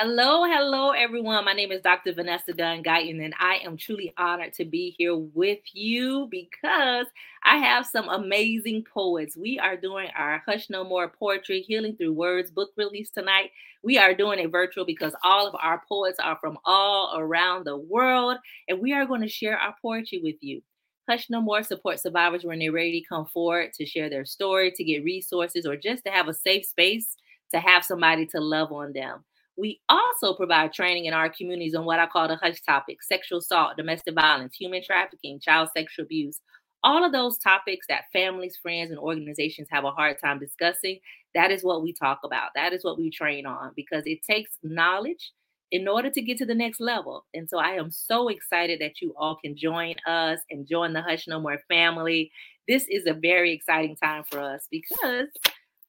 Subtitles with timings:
[0.00, 1.44] Hello, hello, everyone.
[1.44, 2.12] My name is Dr.
[2.12, 7.06] Vanessa Dunn Guyton, and I am truly honored to be here with you because
[7.42, 9.36] I have some amazing poets.
[9.36, 13.50] We are doing our Hush No More Poetry Healing Through Words book release tonight.
[13.82, 17.76] We are doing it virtual because all of our poets are from all around the
[17.76, 18.36] world,
[18.68, 20.62] and we are going to share our poetry with you.
[21.08, 24.70] Hush No More support survivors when they're ready to come forward to share their story,
[24.76, 27.16] to get resources, or just to have a safe space
[27.50, 29.24] to have somebody to love on them.
[29.58, 33.38] We also provide training in our communities on what I call the hush topics sexual
[33.40, 36.40] assault, domestic violence, human trafficking, child sexual abuse.
[36.84, 41.00] All of those topics that families, friends, and organizations have a hard time discussing,
[41.34, 42.50] that is what we talk about.
[42.54, 45.32] That is what we train on because it takes knowledge
[45.72, 47.26] in order to get to the next level.
[47.34, 51.02] And so I am so excited that you all can join us and join the
[51.02, 52.30] Hush No More family.
[52.68, 55.28] This is a very exciting time for us because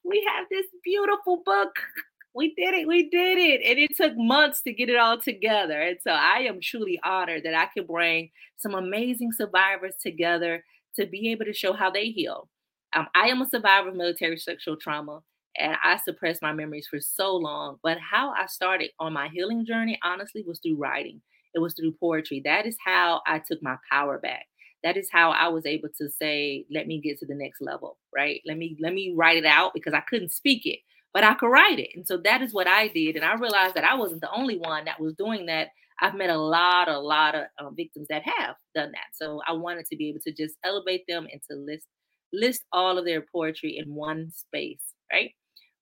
[0.04, 1.70] we have this beautiful book
[2.34, 2.86] we did it.
[2.86, 3.60] We did it.
[3.64, 5.80] And it took months to get it all together.
[5.80, 10.64] And so I am truly honored that I could bring some amazing survivors together
[10.98, 12.48] to be able to show how they heal.
[12.94, 15.20] Um, I am a survivor of military sexual trauma
[15.56, 17.78] and I suppressed my memories for so long.
[17.82, 21.20] But how I started on my healing journey, honestly, was through writing.
[21.54, 22.42] It was through poetry.
[22.44, 24.46] That is how I took my power back.
[24.82, 27.98] That is how I was able to say, let me get to the next level,
[28.14, 28.40] right?
[28.46, 30.78] Let me let me write it out because I couldn't speak it
[31.12, 31.90] but I could write it.
[31.94, 33.16] And so that is what I did.
[33.16, 35.68] And I realized that I wasn't the only one that was doing that.
[36.00, 39.08] I've met a lot, a lot of uh, victims that have done that.
[39.14, 41.86] So I wanted to be able to just elevate them and to list
[42.32, 45.32] list all of their poetry in one space, right?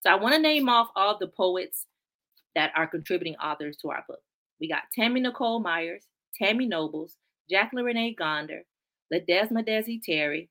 [0.01, 1.87] So I want to name off all the poets
[2.55, 4.21] that are contributing authors to our book.
[4.61, 6.05] We got Tammy Nicole Myers,
[6.41, 7.17] Tammy Nobles,
[7.51, 8.63] Jacqueline Renee Gonder,
[9.13, 10.49] Ledesma Desi Terry,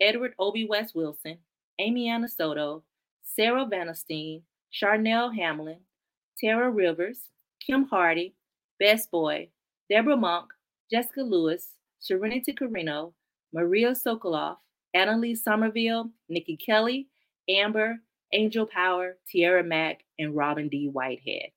[0.00, 1.38] Edward Obi West Wilson,
[1.78, 2.84] Amy Anna Soto,
[3.24, 5.80] Sarah Vanestein, Charnel Hamlin,
[6.38, 7.20] Tara Rivers,
[7.64, 8.34] Kim Hardy,
[8.78, 9.48] Best Boy,
[9.90, 10.50] Deborah Monk,
[10.90, 13.14] Jessica Lewis, Serenity Carino,
[13.52, 14.56] Maria Sokoloff,
[14.94, 17.08] Annalise Somerville, Nikki Kelly,
[17.48, 17.96] Amber,
[18.32, 20.88] Angel Power, Tierra Mack, and Robin D.
[20.88, 21.50] Whitehead.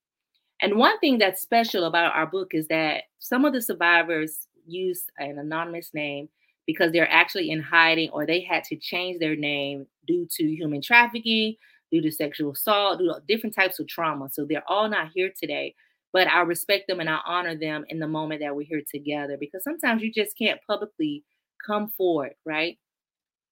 [0.61, 5.03] And one thing that's special about our book is that some of the survivors use
[5.19, 6.29] an anonymous name
[6.67, 10.81] because they're actually in hiding or they had to change their name due to human
[10.81, 11.55] trafficking,
[11.91, 14.29] due to sexual assault, due to different types of trauma.
[14.29, 15.73] So they're all not here today.
[16.13, 19.38] But I respect them and I honor them in the moment that we're here together
[19.39, 21.23] because sometimes you just can't publicly
[21.66, 22.77] come forward, right?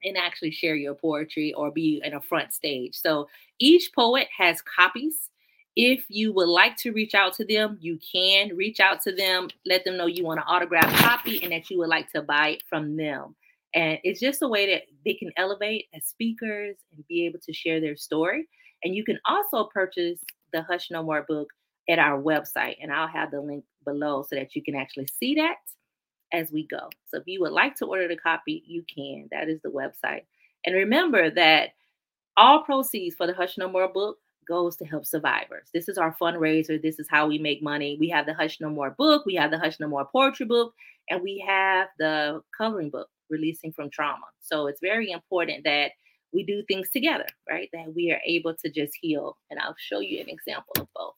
[0.04, 2.96] And actually share your poetry or be in a front stage.
[2.96, 3.28] So
[3.60, 5.30] each poet has copies
[5.76, 9.50] if you would like to reach out to them, you can reach out to them,
[9.66, 12.50] let them know you want an autograph copy and that you would like to buy
[12.50, 13.36] it from them.
[13.74, 17.54] And it's just a way that they can elevate as speakers and be able to
[17.54, 18.48] share their story.
[18.84, 20.20] And you can also purchase
[20.54, 21.50] the Hush No More book
[21.90, 22.78] at our website.
[22.82, 25.58] And I'll have the link below so that you can actually see that
[26.32, 26.90] as we go.
[27.08, 29.28] So if you would like to order the copy, you can.
[29.32, 30.24] That is the website.
[30.66, 31.72] And remember that
[32.38, 35.70] all proceeds for the Hush No More book goes to help survivors.
[35.74, 36.82] This is our fundraiser.
[36.82, 37.98] This is how we make money.
[38.00, 40.74] We have the Hush No More book, we have the Hush No More poetry book,
[41.10, 44.26] and we have the coloring book, Releasing from Trauma.
[44.42, 45.92] So it's very important that
[46.32, 47.70] we do things together, right?
[47.74, 49.38] That we are able to just heal.
[49.50, 51.16] And I'll show you an example of both.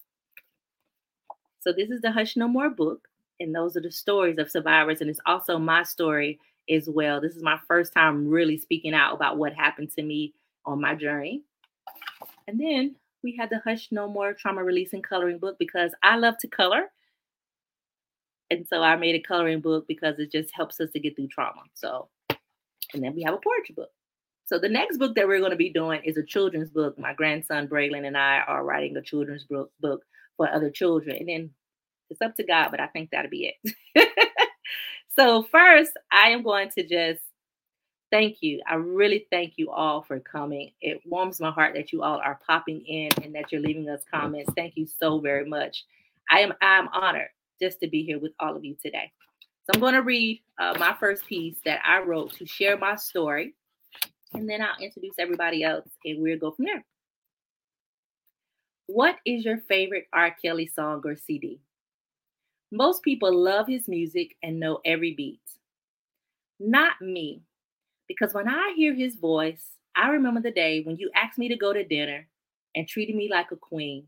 [1.59, 3.07] So this is the Hush No More book,
[3.39, 5.01] and those are the stories of survivors.
[5.01, 6.39] And it's also my story
[6.69, 7.19] as well.
[7.19, 10.33] This is my first time really speaking out about what happened to me
[10.65, 11.43] on my journey.
[12.47, 16.37] And then we had the Hush No More Trauma Releasing Coloring Book because I love
[16.39, 16.85] to color.
[18.49, 21.27] And so I made a coloring book because it just helps us to get through
[21.27, 21.63] trauma.
[21.73, 22.07] So,
[22.93, 23.89] and then we have a poetry book.
[24.45, 26.97] So the next book that we're going to be doing is a children's book.
[26.97, 30.03] My grandson Braylon and I are writing a children's book book
[30.37, 31.17] for other children.
[31.17, 31.49] And then
[32.09, 34.07] it's up to God, but I think that'll be it.
[35.17, 37.21] so first, I am going to just
[38.11, 38.61] thank you.
[38.67, 40.71] I really thank you all for coming.
[40.81, 44.01] It warms my heart that you all are popping in and that you're leaving us
[44.11, 44.51] comments.
[44.55, 45.85] Thank you so very much.
[46.29, 47.29] I am I'm honored
[47.61, 49.11] just to be here with all of you today.
[49.65, 52.95] So I'm going to read uh, my first piece that I wrote to share my
[52.95, 53.53] story,
[54.33, 56.85] and then I'll introduce everybody else, and we'll go from there.
[58.87, 60.33] What is your favorite R.
[60.41, 61.59] Kelly song or CD?
[62.71, 65.41] Most people love his music and know every beat.
[66.59, 67.41] Not me.
[68.07, 69.65] Because when I hear his voice,
[69.95, 72.27] I remember the day when you asked me to go to dinner
[72.75, 74.07] and treated me like a queen.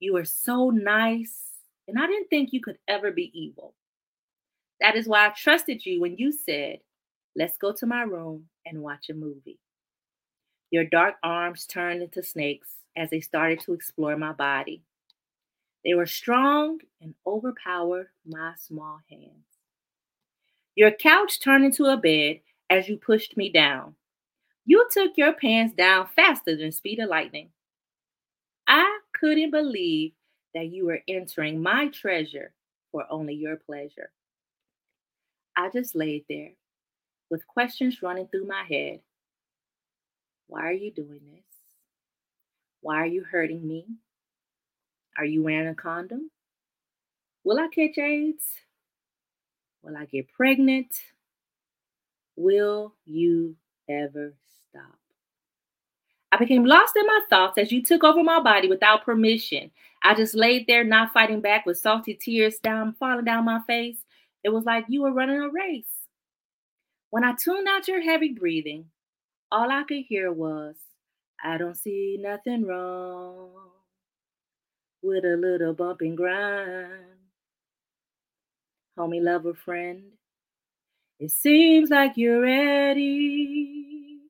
[0.00, 1.40] You were so nice,
[1.86, 3.74] and I didn't think you could ever be evil.
[4.80, 6.80] That is why I trusted you when you said,
[7.36, 9.60] Let's go to my room and watch a movie.
[10.70, 14.82] Your dark arms turned into snakes as they started to explore my body.
[15.84, 19.46] They were strong and overpowered my small hands.
[20.74, 23.96] Your couch turned into a bed as you pushed me down.
[24.64, 27.50] You took your pants down faster than speed of lightning.
[28.68, 30.12] I couldn't believe
[30.54, 32.52] that you were entering my treasure
[32.92, 34.10] for only your pleasure.
[35.56, 36.52] I just laid there
[37.30, 39.00] with questions running through my head.
[40.46, 41.44] Why are you doing this?
[42.80, 43.86] Why are you hurting me?
[45.18, 46.30] Are you wearing a condom?
[47.44, 48.44] Will I catch AIDS?
[49.82, 50.94] Will I get pregnant?
[52.40, 53.54] Will you
[53.86, 54.32] ever
[54.70, 54.98] stop?
[56.32, 59.70] I became lost in my thoughts as you took over my body without permission.
[60.02, 63.98] I just laid there, not fighting back, with salty tears down falling down my face.
[64.42, 65.92] It was like you were running a race.
[67.10, 68.86] When I tuned out your heavy breathing,
[69.52, 70.76] all I could hear was,
[71.44, 73.50] I don't see nothing wrong
[75.02, 77.04] with a little bump and grind.
[78.98, 80.04] Homie, lover, friend,
[81.20, 84.20] it seems like you're ready.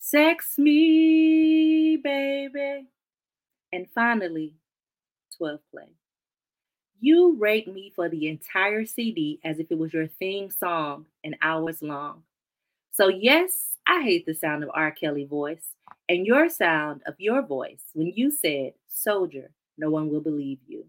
[0.00, 2.88] Sex me, baby.
[3.72, 4.56] And finally,
[5.38, 5.92] 12 play.
[6.98, 11.36] You rate me for the entire CD as if it was your theme song and
[11.40, 12.24] hours long.
[12.90, 14.90] So, yes, I hate the sound of R.
[14.90, 15.74] Kelly voice
[16.08, 20.86] and your sound of your voice when you said, Soldier, no one will believe you.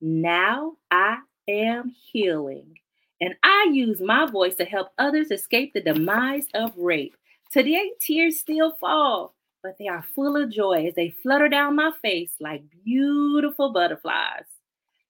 [0.00, 1.18] Now I
[1.48, 2.78] am healing,
[3.20, 7.16] and I use my voice to help others escape the demise of rape.
[7.52, 11.92] Today, tears still fall, but they are full of joy as they flutter down my
[12.02, 14.44] face like beautiful butterflies.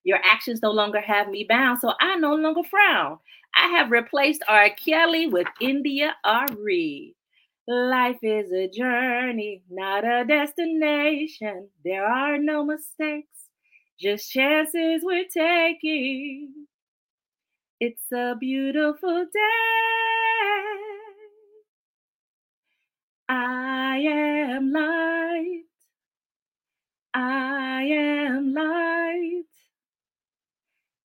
[0.05, 3.19] Your actions no longer have me bound, so I no longer frown.
[3.57, 4.71] I have replaced R.
[4.71, 7.17] Kelly with India Ari.
[7.67, 11.69] Life is a journey, not a destination.
[11.85, 13.46] There are no mistakes,
[13.99, 16.67] just chances we're taking.
[17.81, 19.41] It's a beautiful day.
[23.29, 25.63] I am light.
[27.15, 29.43] I am light.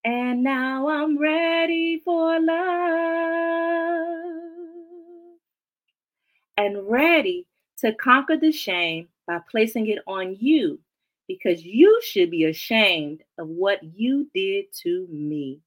[0.03, 3.31] And now I'm ready for love
[6.57, 7.47] and ready
[7.79, 10.79] to conquer the shame by placing it on you
[11.27, 15.59] because you should be ashamed of what you did to me.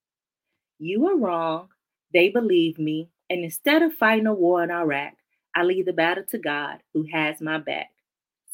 [0.79, 1.69] You were wrong.
[2.13, 3.09] They believe me.
[3.31, 5.15] And instead of fighting a war in Iraq,
[5.55, 7.91] I leave the battle to God who has my back.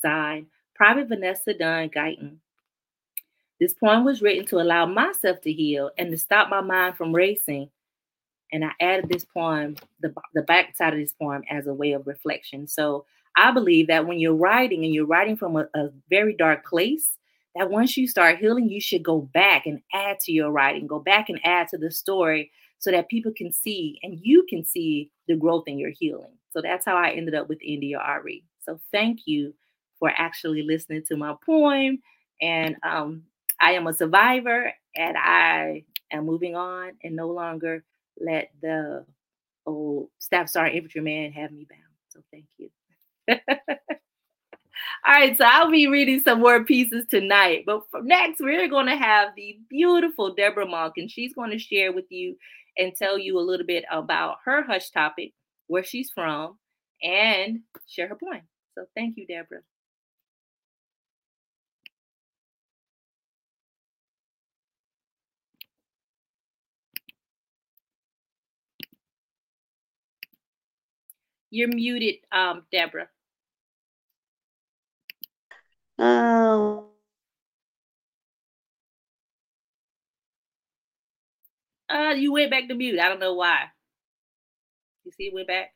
[0.01, 2.37] Signed, Private Vanessa Dunn Guyton.
[3.59, 7.15] This poem was written to allow myself to heal and to stop my mind from
[7.15, 7.69] racing.
[8.53, 11.93] And I added this poem, the, the back side of this poem, as a way
[11.93, 12.67] of reflection.
[12.67, 13.05] So
[13.41, 17.17] I believe that when you're writing and you're writing from a, a very dark place,
[17.57, 20.99] that once you start healing, you should go back and add to your writing, go
[20.99, 25.11] back and add to the story so that people can see and you can see
[25.27, 26.37] the growth in your healing.
[26.51, 28.45] So that's how I ended up with India.Arie.
[28.61, 29.55] So thank you
[29.99, 31.99] for actually listening to my poem.
[32.43, 33.23] And um,
[33.59, 37.85] I am a survivor and I am moving on and no longer
[38.21, 39.07] let the
[39.65, 41.81] old staff sergeant infantryman have me bound.
[42.11, 42.69] So thank you.
[45.07, 47.65] All right, so I'll be reading some more pieces tonight.
[47.67, 51.93] But next, we're going to have the beautiful Deborah Monk, and she's going to share
[51.93, 52.37] with you
[52.77, 55.33] and tell you a little bit about her hush topic,
[55.69, 56.59] where she's from,
[57.03, 58.45] and share her point.
[58.75, 59.63] So thank you, Deborah.
[71.51, 73.09] You're muted, um, Deborah.
[76.01, 76.87] Oh.
[81.91, 82.99] Uh, you went back to mute.
[82.99, 83.65] I don't know why.
[85.05, 85.75] You see, it went back.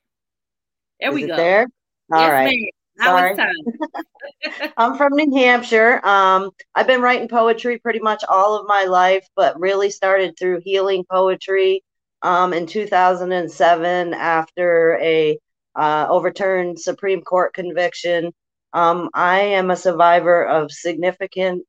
[1.00, 1.36] There Is we go.
[1.36, 1.66] There.
[2.12, 2.44] All yes, right.
[2.44, 2.68] ma'am.
[2.96, 4.72] Now it's time.
[4.76, 6.00] I'm from New Hampshire.
[6.06, 10.60] Um, I've been writing poetry pretty much all of my life, but really started through
[10.64, 11.82] healing poetry
[12.22, 15.38] um, in 2007 after a
[15.74, 18.32] uh, overturned Supreme Court conviction.
[18.74, 21.64] Um, I am a survivor of significant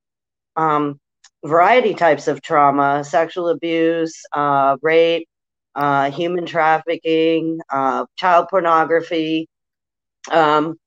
[0.57, 0.99] um,
[1.45, 5.27] variety types of trauma sexual abuse, uh, rape,
[5.75, 9.47] uh, human trafficking, uh, child pornography.
[10.31, 10.77] Um,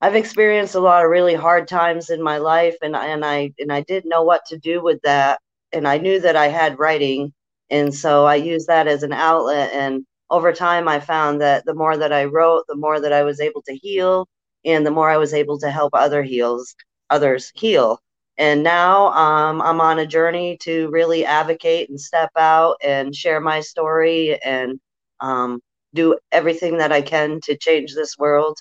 [0.00, 3.72] I've experienced a lot of really hard times in my life, and and I and
[3.72, 5.40] I didn't know what to do with that.
[5.72, 7.32] And I knew that I had writing,
[7.70, 9.72] and so I used that as an outlet.
[9.74, 13.22] And over time, I found that the more that I wrote, the more that I
[13.24, 14.28] was able to heal,
[14.66, 16.76] and the more I was able to help other heals
[17.10, 18.00] others heal.
[18.38, 23.40] And now um, I'm on a journey to really advocate and step out and share
[23.40, 24.78] my story and
[25.20, 25.60] um,
[25.94, 28.58] do everything that I can to change this world,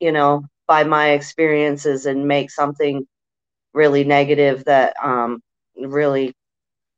[0.00, 3.06] you know, by my experiences and make something
[3.74, 5.40] really negative that um,
[5.76, 6.32] really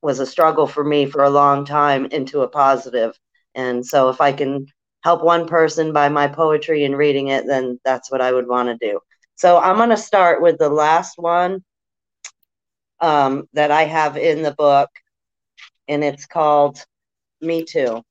[0.03, 3.19] was a struggle for me for a long time into a positive.
[3.55, 4.67] And so if I can
[5.05, 8.69] help one person by my poetry and reading it, then that's what I would want
[8.69, 9.01] to do.
[9.37, 11.63] So I'm going to start with the last one
[13.01, 14.91] um, that I have in the book,
[15.89, 16.85] and it's called
[17.41, 18.03] Me Too.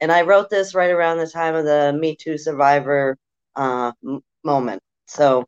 [0.00, 3.16] And I wrote this right around the time of the Me Too survivor
[3.56, 4.82] uh, m- moment.
[5.06, 5.44] So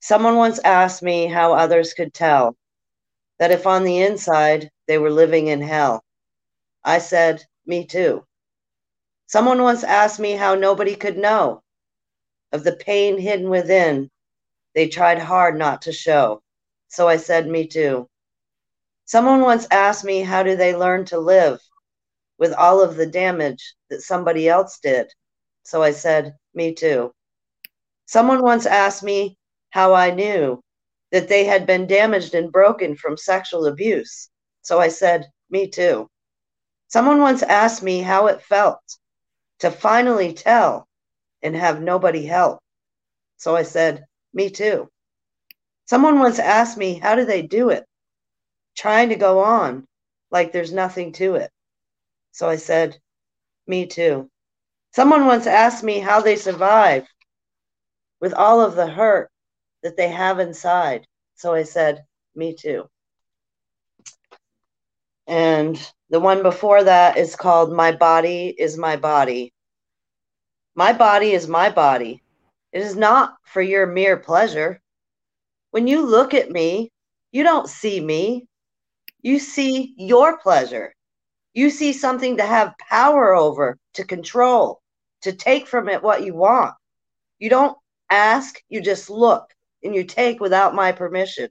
[0.00, 2.56] someone once asked me how others could tell
[3.38, 6.04] that if on the inside they were living in hell.
[6.84, 8.24] I said, Me too.
[9.30, 11.62] Someone once asked me how nobody could know
[12.50, 14.08] of the pain hidden within.
[14.74, 16.42] They tried hard not to show.
[16.88, 18.08] So I said, Me too.
[19.04, 21.60] Someone once asked me, How do they learn to live
[22.38, 25.12] with all of the damage that somebody else did?
[25.62, 27.12] So I said, Me too.
[28.06, 29.36] Someone once asked me
[29.68, 30.62] how I knew
[31.12, 34.30] that they had been damaged and broken from sexual abuse.
[34.62, 36.08] So I said, Me too.
[36.86, 38.80] Someone once asked me how it felt
[39.60, 40.86] to finally tell
[41.42, 42.60] and have nobody help.
[43.36, 44.88] So I said, Me too.
[45.86, 47.84] Someone once asked me, How do they do it?
[48.76, 49.86] Trying to go on
[50.30, 51.50] like there's nothing to it.
[52.32, 52.98] So I said,
[53.66, 54.30] Me too.
[54.92, 57.06] Someone once asked me how they survive
[58.20, 59.30] with all of the hurt
[59.82, 61.06] that they have inside.
[61.34, 62.88] So I said, Me too.
[65.28, 69.52] And the one before that is called My Body is My Body.
[70.74, 72.22] My body is my body.
[72.72, 74.80] It is not for your mere pleasure.
[75.70, 76.90] When you look at me,
[77.30, 78.46] you don't see me.
[79.20, 80.94] You see your pleasure.
[81.52, 84.80] You see something to have power over, to control,
[85.22, 86.74] to take from it what you want.
[87.38, 87.76] You don't
[88.08, 91.50] ask, you just look and you take without my permission.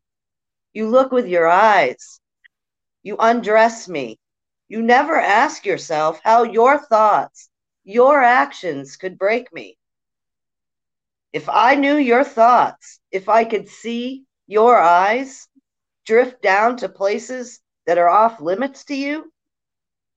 [0.73, 2.19] You look with your eyes.
[3.03, 4.19] You undress me.
[4.67, 7.49] You never ask yourself how your thoughts,
[7.83, 9.77] your actions could break me.
[11.31, 15.47] If I knew your thoughts, if I could see your eyes
[16.05, 19.31] drift down to places that are off limits to you,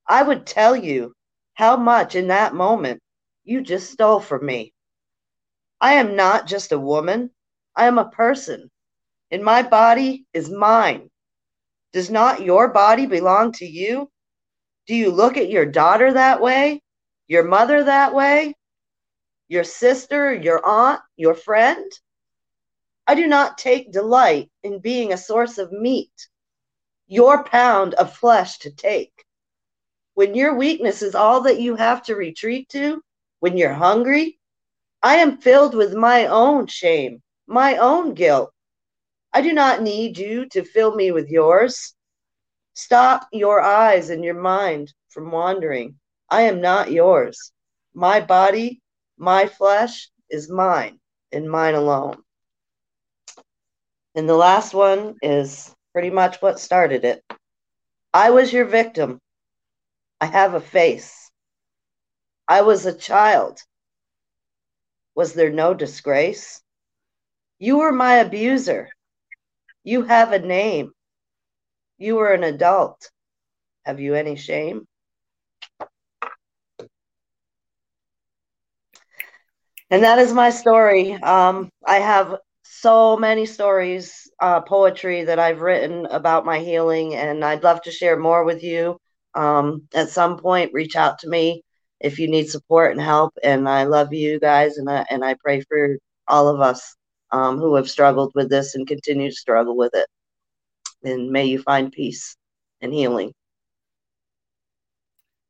[0.07, 1.15] I would tell you
[1.55, 3.03] how much in that moment
[3.45, 4.73] you just stole from me.
[5.81, 7.31] I am not just a woman,
[7.77, 8.71] I am a person,
[9.31, 11.10] and my body is mine.
[11.93, 14.11] Does not your body belong to you?
[14.87, 16.83] Do you look at your daughter that way?
[17.27, 18.55] Your mother that way?
[19.49, 21.91] Your sister, your aunt, your friend?
[23.07, 26.13] I do not take delight in being a source of meat,
[27.09, 29.25] your pound of flesh to take.
[30.15, 33.03] When your weakness is all that you have to retreat to,
[33.41, 34.39] when you're hungry,
[35.03, 38.53] I am filled with my own shame, my own guilt.
[39.33, 41.95] I do not need you to fill me with yours.
[42.75, 45.99] Stop your eyes and your mind from wandering.
[46.29, 47.53] I am not yours.
[47.95, 48.81] My body,
[49.17, 50.99] my flesh is mine
[51.33, 52.23] and mine alone.
[54.15, 57.25] And the last one is pretty much what started it.
[58.13, 59.21] I was your victim.
[60.21, 61.31] I have a face.
[62.49, 63.61] I was a child.
[65.15, 66.61] Was there no disgrace?
[67.61, 68.89] You were my abuser.
[69.85, 70.93] You have a name.
[71.99, 73.11] You are an adult.
[73.85, 74.87] Have you any shame?
[79.91, 81.15] And that is my story.
[81.15, 87.45] Um, I have so many stories, uh, poetry that I've written about my healing, and
[87.45, 88.99] I'd love to share more with you.
[89.35, 91.63] Um, at some point, reach out to me
[92.01, 93.35] if you need support and help.
[93.43, 95.97] And I love you guys, and I and I pray for
[96.29, 96.97] all of us
[97.33, 100.07] um, who have struggled with this and continue to struggle with it.
[101.03, 102.37] And may you find peace
[102.81, 103.33] and healing.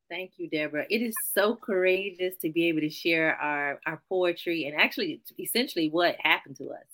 [0.09, 0.87] Thank you, Deborah.
[0.91, 5.89] It is so courageous to be able to share our, our poetry and actually essentially
[5.89, 6.87] what happened to us.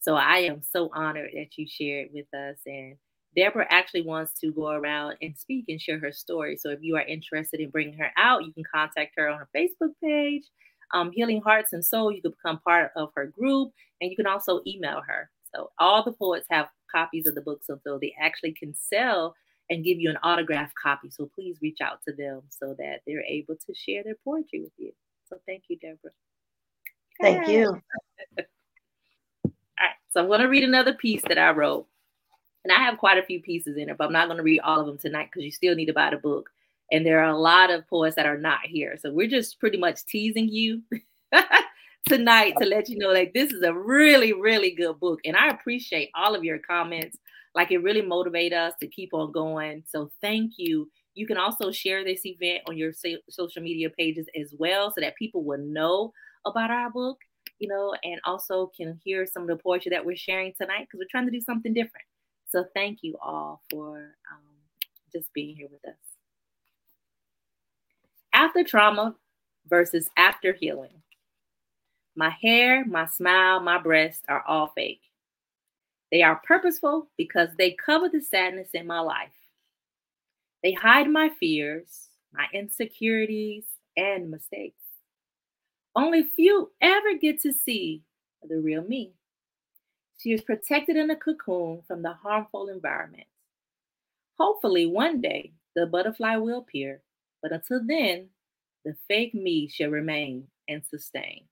[0.00, 2.56] So I am so honored that you shared with us.
[2.66, 2.96] And
[3.36, 6.56] Deborah actually wants to go around and speak and share her story.
[6.56, 9.48] So if you are interested in bringing her out, you can contact her on her
[9.54, 10.44] Facebook page,
[10.92, 12.12] um, Healing Hearts and Soul.
[12.12, 15.30] You can become part of her group, and you can also email her.
[15.54, 19.34] So all the poets have copies of the books, so though they actually can sell
[19.70, 21.10] and give you an autographed copy.
[21.10, 24.72] So please reach out to them so that they're able to share their poetry with
[24.76, 24.92] you.
[25.28, 26.10] So thank you, Deborah.
[27.20, 27.68] Thank you.
[29.44, 29.52] All
[29.88, 31.86] right, so I'm going to read another piece that I wrote.
[32.64, 34.60] And I have quite a few pieces in it, but I'm not going to read
[34.60, 36.48] all of them tonight because you still need to buy the book.
[36.92, 38.96] And there are a lot of poets that are not here.
[39.00, 40.82] So we're just pretty much teasing you
[42.06, 45.20] tonight to let you know like this is a really, really good book.
[45.24, 47.16] And I appreciate all of your comments.
[47.54, 49.84] Like it really motivate us to keep on going.
[49.88, 50.90] So thank you.
[51.14, 52.92] You can also share this event on your
[53.30, 56.12] social media pages as well so that people will know
[56.44, 57.18] about our book,
[57.58, 60.98] you know, and also can hear some of the poetry that we're sharing tonight because
[60.98, 62.06] we're trying to do something different.
[62.48, 64.56] So thank you all for um,
[65.10, 66.11] just being here with us.
[68.42, 69.14] After trauma
[69.68, 71.00] versus after healing.
[72.16, 75.02] My hair, my smile, my breasts are all fake.
[76.10, 79.30] They are purposeful because they cover the sadness in my life.
[80.64, 83.62] They hide my fears, my insecurities,
[83.96, 84.82] and mistakes.
[85.94, 88.02] Only few ever get to see
[88.42, 89.12] the real me.
[90.18, 93.28] She is protected in a cocoon from the harmful environment.
[94.36, 97.02] Hopefully, one day the butterfly will appear,
[97.42, 98.28] but until then,
[98.84, 101.44] the fake me shall remain and sustain.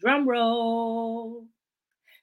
[0.00, 1.46] Drum roll.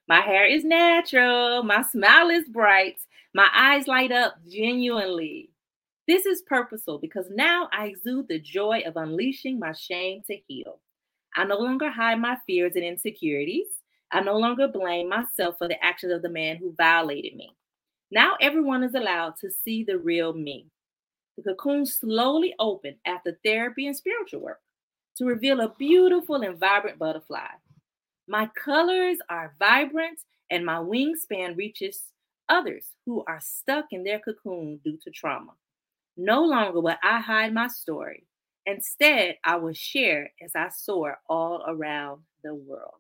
[0.08, 1.64] My hair is natural.
[1.64, 2.98] My smile is bright.
[3.34, 5.50] My eyes light up genuinely.
[6.08, 10.82] This is purposeful because now I exude the joy of unleashing my shame to heal.
[11.36, 13.68] I no longer hide my fears and insecurities.
[14.12, 17.56] I no longer blame myself for the actions of the man who violated me.
[18.12, 20.68] Now everyone is allowed to see the real me.
[21.38, 24.62] The cocoon slowly opened after therapy and spiritual work
[25.18, 27.48] to reveal a beautiful and vibrant butterfly.
[28.28, 32.04] My colors are vibrant and my wingspan reaches
[32.50, 35.52] others who are stuck in their cocoon due to trauma.
[36.18, 38.28] No longer will I hide my story.
[38.66, 42.94] Instead, I will share as I soar all around the world.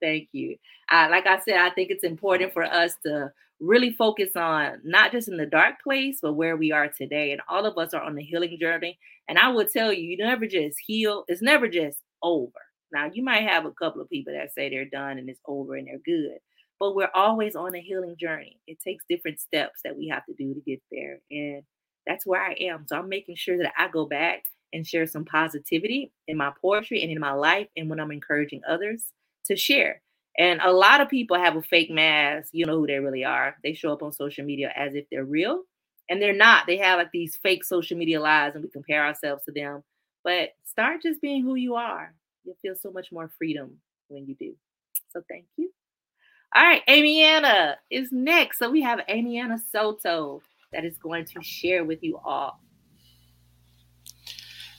[0.00, 0.56] Thank you.
[0.90, 5.28] Like I said, I think it's important for us to really focus on not just
[5.28, 7.30] in the dark place, but where we are today.
[7.32, 8.98] And all of us are on the healing journey.
[9.28, 12.52] And I would tell you, you never just heal, it's never just over.
[12.92, 15.76] Now, you might have a couple of people that say they're done and it's over
[15.76, 16.38] and they're good,
[16.78, 18.58] but we're always on a healing journey.
[18.66, 21.20] It takes different steps that we have to do to get there.
[21.30, 21.62] And
[22.06, 22.84] that's where I am.
[22.88, 27.02] So I'm making sure that I go back and share some positivity in my poetry
[27.02, 29.04] and in my life and when I'm encouraging others
[29.46, 30.02] to share.
[30.38, 32.50] And a lot of people have a fake mask.
[32.52, 33.56] You know who they really are.
[33.62, 35.62] They show up on social media as if they're real,
[36.08, 36.66] and they're not.
[36.66, 39.82] They have like these fake social media lives, and we compare ourselves to them.
[40.24, 42.14] But start just being who you are
[42.44, 44.54] you'll feel so much more freedom when you do.
[45.10, 45.70] So thank you.
[46.54, 48.58] All right, Amy Anna is next.
[48.58, 50.42] So we have Amy Anna Soto
[50.72, 52.60] that is going to share with you all.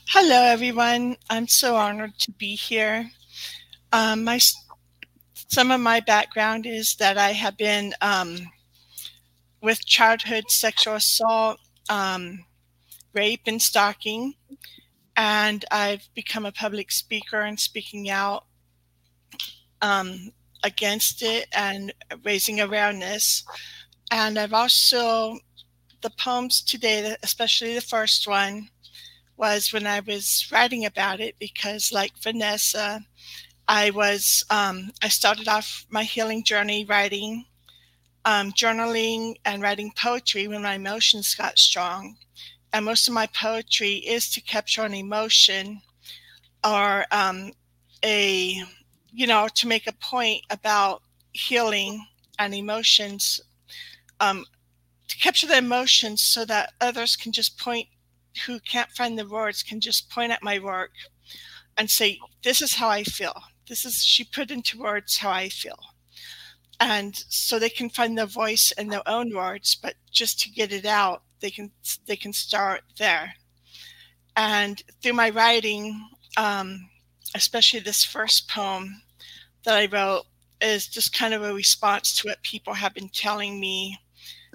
[0.08, 1.16] Hello, everyone.
[1.30, 3.10] I'm so honored to be here.
[3.92, 4.38] Um, my
[5.48, 8.38] some of my background is that I have been um,
[9.60, 12.44] with childhood sexual assault, um,
[13.14, 14.34] rape, and stalking
[15.16, 18.46] and I've become a public speaker and speaking out
[19.80, 21.92] um, against it and
[22.24, 23.44] raising awareness.
[24.10, 25.38] And I've also,
[26.02, 28.68] the poems today, especially the first one,
[29.36, 33.00] was when I was writing about it because, like Vanessa,
[33.68, 37.46] I was, um, I started off my healing journey writing,
[38.24, 42.16] um, journaling, and writing poetry when my emotions got strong.
[42.72, 45.80] And most of my poetry is to capture an emotion
[46.64, 47.52] or um,
[48.04, 48.62] a
[49.12, 52.04] you know to make a point about healing
[52.38, 53.40] and emotions
[54.20, 54.44] um,
[55.08, 57.88] to capture the emotions so that others can just point
[58.46, 60.90] who can't find the words can just point at my work
[61.76, 63.34] and say this is how i feel
[63.68, 65.78] this is she put into words how i feel
[66.80, 70.72] and so they can find their voice in their own words but just to get
[70.72, 71.70] it out they can
[72.06, 73.34] they can start there.
[74.34, 76.88] And through my writing, um,
[77.34, 79.02] especially this first poem
[79.64, 80.24] that I wrote,
[80.62, 83.98] is just kind of a response to what people have been telling me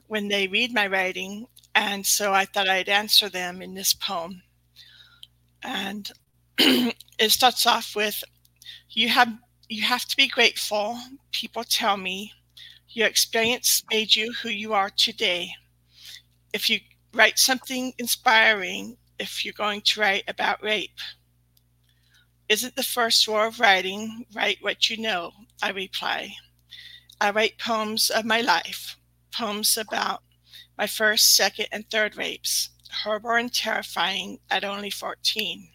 [0.07, 1.45] when they read my writing.
[1.75, 4.41] And so I thought I'd answer them in this poem.
[5.61, 6.11] And
[6.57, 8.23] it starts off with
[8.89, 9.29] you have
[9.67, 10.97] you have to be grateful.
[11.31, 12.33] People tell me
[12.89, 15.51] your experience made you who you are today
[16.53, 16.79] if you
[17.13, 20.99] write something inspiring, if you're going to write about rape.
[22.47, 25.31] Isn't the first rule of writing write what you know?
[25.61, 26.33] I reply.
[27.21, 28.97] I write poems of my life,
[29.31, 30.23] poems about
[30.77, 32.69] my first, second, and third rapes,
[33.03, 35.69] horrible and terrifying at only 14.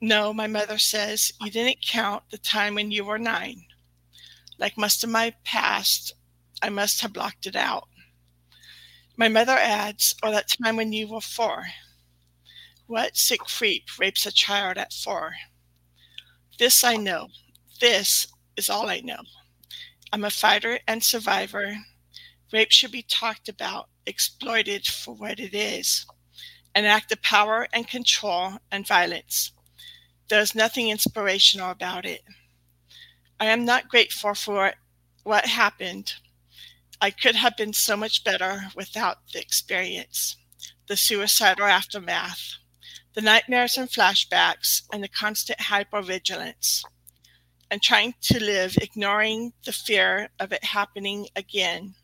[0.00, 3.66] No, my mother says, you didn't count the time when you were nine.
[4.58, 6.14] Like most of my past,
[6.62, 7.88] I must have blocked it out.
[9.16, 11.66] My mother adds, or that time when you were four.
[12.86, 15.34] What sick freak rapes a child at four?
[16.58, 17.28] This I know.
[17.80, 19.20] This is all I know.
[20.12, 21.76] I'm a fighter and survivor.
[22.52, 26.06] Rape should be talked about, exploited for what it is
[26.74, 29.52] an act of power and control and violence.
[30.30, 32.22] There's nothing inspirational about it.
[33.40, 34.72] I am not grateful for
[35.24, 36.14] what happened.
[37.00, 40.36] I could have been so much better without the experience,
[40.86, 42.54] the suicidal aftermath,
[43.14, 46.84] the nightmares and flashbacks, and the constant hypervigilance,
[47.68, 51.96] and trying to live ignoring the fear of it happening again,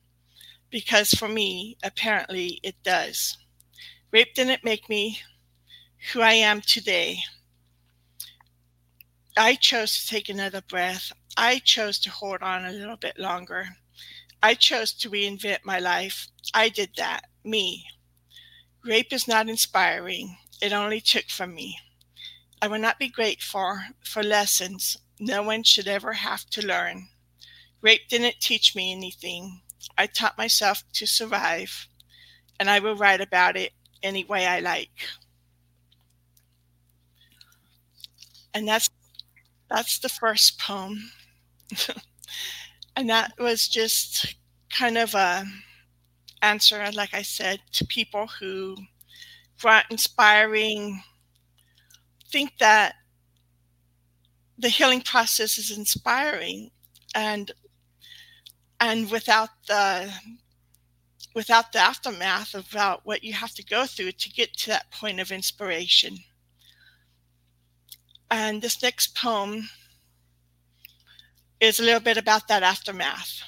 [0.68, 3.38] because for me, apparently, it does.
[4.10, 5.20] Rape didn't make me
[6.12, 7.20] who I am today.
[9.36, 11.12] I chose to take another breath.
[11.36, 13.68] I chose to hold on a little bit longer.
[14.42, 16.28] I chose to reinvent my life.
[16.54, 17.84] I did that, me.
[18.84, 20.38] Rape is not inspiring.
[20.62, 21.78] It only took from me.
[22.62, 27.08] I will not be grateful for lessons no one should ever have to learn.
[27.80, 29.62] Rape didn't teach me anything.
[29.96, 31.88] I taught myself to survive,
[32.58, 33.72] and I will write about it
[34.02, 35.08] any way I like.
[38.54, 38.90] And that's
[39.68, 41.10] that's the first poem.
[42.96, 44.36] and that was just
[44.70, 45.44] kind of a
[46.42, 48.76] answer, like I said, to people who
[49.60, 51.02] brought inspiring
[52.30, 52.94] think that
[54.58, 56.70] the healing process is inspiring
[57.14, 57.52] and
[58.80, 60.12] and without the
[61.34, 65.20] without the aftermath about what you have to go through to get to that point
[65.20, 66.16] of inspiration.
[68.30, 69.68] And this next poem
[71.60, 73.42] is a little bit about that aftermath.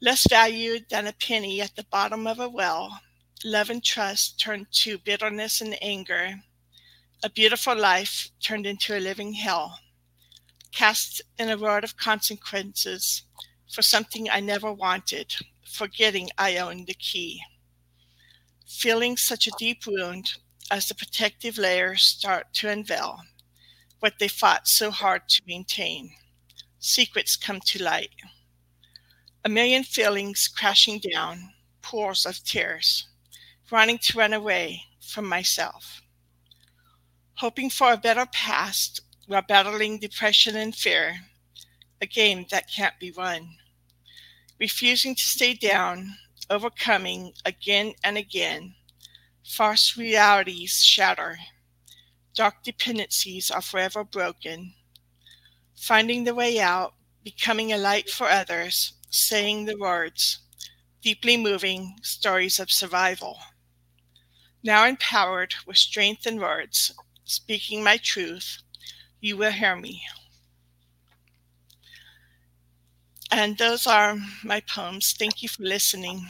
[0.00, 3.00] Less valued than a penny at the bottom of a well,
[3.42, 6.42] love and trust turned to bitterness and anger.
[7.22, 9.80] A beautiful life turned into a living hell,
[10.70, 13.22] cast in a world of consequences
[13.72, 17.40] for something I never wanted, forgetting I owned the key.
[18.66, 20.34] Feeling such a deep wound
[20.70, 23.20] as the protective layers start to unveil
[24.00, 26.10] what they fought so hard to maintain.
[26.78, 28.10] Secrets come to light.
[29.44, 31.50] A million feelings crashing down,
[31.82, 33.08] pools of tears,
[33.70, 36.02] wanting to run away from myself.
[37.34, 41.16] Hoping for a better past while battling depression and fear,
[42.00, 43.56] a game that can't be won
[44.58, 46.14] refusing to stay down,
[46.50, 48.74] overcoming again and again.
[49.46, 51.38] False realities shatter.
[52.34, 54.74] Dark dependencies are forever broken.
[55.76, 60.40] Finding the way out, becoming a light for others, saying the words,
[61.00, 63.38] deeply moving stories of survival.
[64.62, 66.92] Now empowered with strength and words,
[67.24, 68.58] speaking my truth,
[69.20, 70.02] you will hear me.
[73.30, 75.14] And those are my poems.
[75.16, 76.26] Thank you for listening.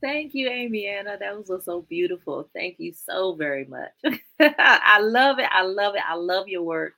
[0.00, 1.16] Thank you, Amy Anna.
[1.18, 2.48] That was so beautiful.
[2.54, 3.90] Thank you so very much.
[4.40, 5.48] I love it.
[5.50, 6.02] I love it.
[6.08, 6.94] I love your work.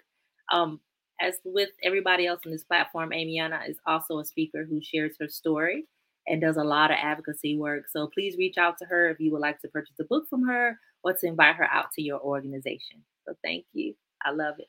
[0.53, 0.81] Um,
[1.21, 5.17] as with everybody else on this platform, Amy Anna is also a speaker who shares
[5.21, 5.87] her story
[6.27, 7.85] and does a lot of advocacy work.
[7.91, 10.47] So please reach out to her if you would like to purchase a book from
[10.47, 13.03] her or to invite her out to your organization.
[13.27, 13.95] So thank you.
[14.25, 14.69] I love it.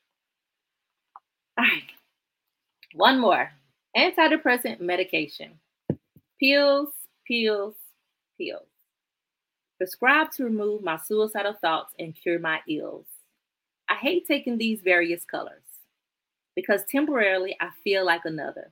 [1.57, 1.83] All right.
[2.95, 3.51] One more
[3.97, 5.59] antidepressant medication.
[6.39, 6.89] Pills,
[7.27, 7.75] pills,
[8.41, 8.67] pills.
[9.77, 13.07] Prescribed to remove my suicidal thoughts and cure my ills.
[13.89, 15.63] I hate taking these various colors
[16.55, 18.71] because temporarily I feel like another.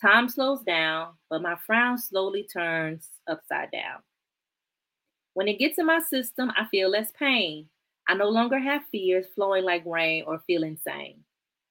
[0.00, 4.00] Time slows down, but my frown slowly turns upside down.
[5.34, 7.68] When it gets in my system, I feel less pain.
[8.08, 11.24] I no longer have fears flowing like rain or feel insane.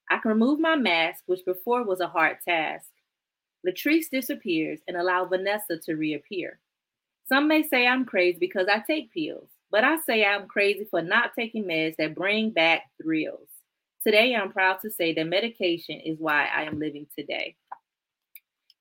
[0.10, 2.88] I can remove my mask, which before was a hard task.
[3.66, 6.60] Latrice disappears and allow Vanessa to reappear.
[7.30, 11.02] Some may say I'm crazy because I take pills, but I say I'm crazy for
[11.02, 13.50] not taking meds that bring back thrills.
[14.06, 17.56] Today, I'm proud to say that medication is why I am living today.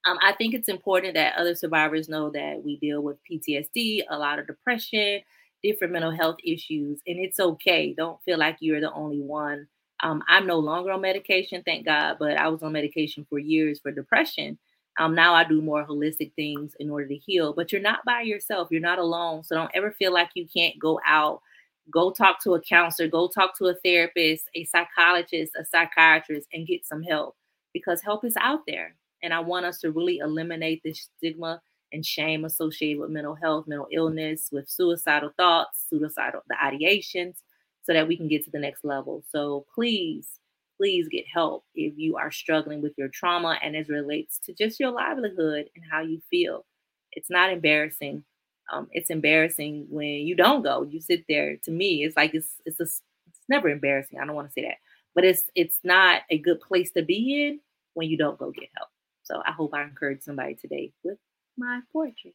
[0.04, 4.18] Um, I think it's important that other survivors know that we deal with PTSD, a
[4.18, 5.20] lot of depression,
[5.64, 7.92] different mental health issues, and it's okay.
[7.96, 9.66] Don't feel like you're the only one
[10.02, 13.80] um, I'm no longer on medication, thank God, but I was on medication for years
[13.80, 14.58] for depression.
[14.98, 18.22] Um, now I do more holistic things in order to heal, but you're not by
[18.22, 18.68] yourself.
[18.70, 19.44] You're not alone.
[19.44, 21.42] So don't ever feel like you can't go out,
[21.90, 26.66] go talk to a counselor, go talk to a therapist, a psychologist, a psychiatrist, and
[26.66, 27.36] get some help
[27.72, 28.96] because help is out there.
[29.22, 31.60] And I want us to really eliminate this stigma
[31.92, 37.36] and shame associated with mental health, mental illness, with suicidal thoughts, suicidal the ideations,
[37.82, 39.22] so that we can get to the next level.
[39.30, 40.28] So please,
[40.76, 44.78] please get help if you are struggling with your trauma and as relates to just
[44.78, 46.64] your livelihood and how you feel.
[47.12, 48.24] It's not embarrassing.
[48.72, 50.82] Um, it's embarrassing when you don't go.
[50.82, 51.56] You sit there.
[51.64, 54.18] To me, it's like it's it's a, it's never embarrassing.
[54.18, 54.76] I don't want to say that,
[55.14, 57.60] but it's it's not a good place to be in
[57.94, 58.88] when you don't go get help.
[59.22, 61.18] So I hope I encourage somebody today with
[61.56, 62.34] my poetry.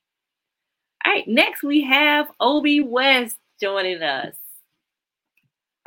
[1.06, 4.36] All right, next we have Obi West joining us.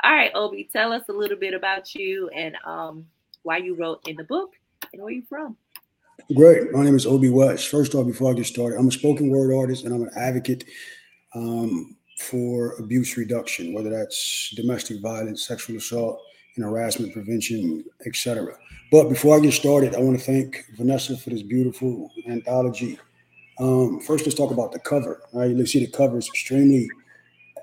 [0.05, 3.07] All right, Obi, tell us a little bit about you and um,
[3.41, 4.51] why you wrote in the book
[4.93, 5.57] and where you're from.
[6.35, 6.71] Great.
[6.71, 7.69] My name is Obi West.
[7.69, 10.65] First off, before I get started, I'm a spoken word artist and I'm an advocate
[11.33, 16.21] um, for abuse reduction, whether that's domestic violence, sexual assault,
[16.55, 18.55] and harassment prevention, etc.
[18.91, 22.99] But before I get started, I want to thank Vanessa for this beautiful anthology.
[23.57, 25.23] Um, first, let's talk about the cover.
[25.33, 26.91] Right, you see the cover is extremely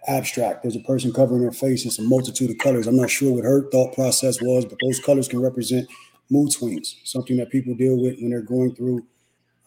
[0.09, 0.63] abstract.
[0.63, 1.85] There's a person covering their face.
[1.85, 2.87] in some multitude of colors.
[2.87, 5.89] I'm not sure what her thought process was, but those colors can represent
[6.31, 9.05] mood swings, something that people deal with when they're going through,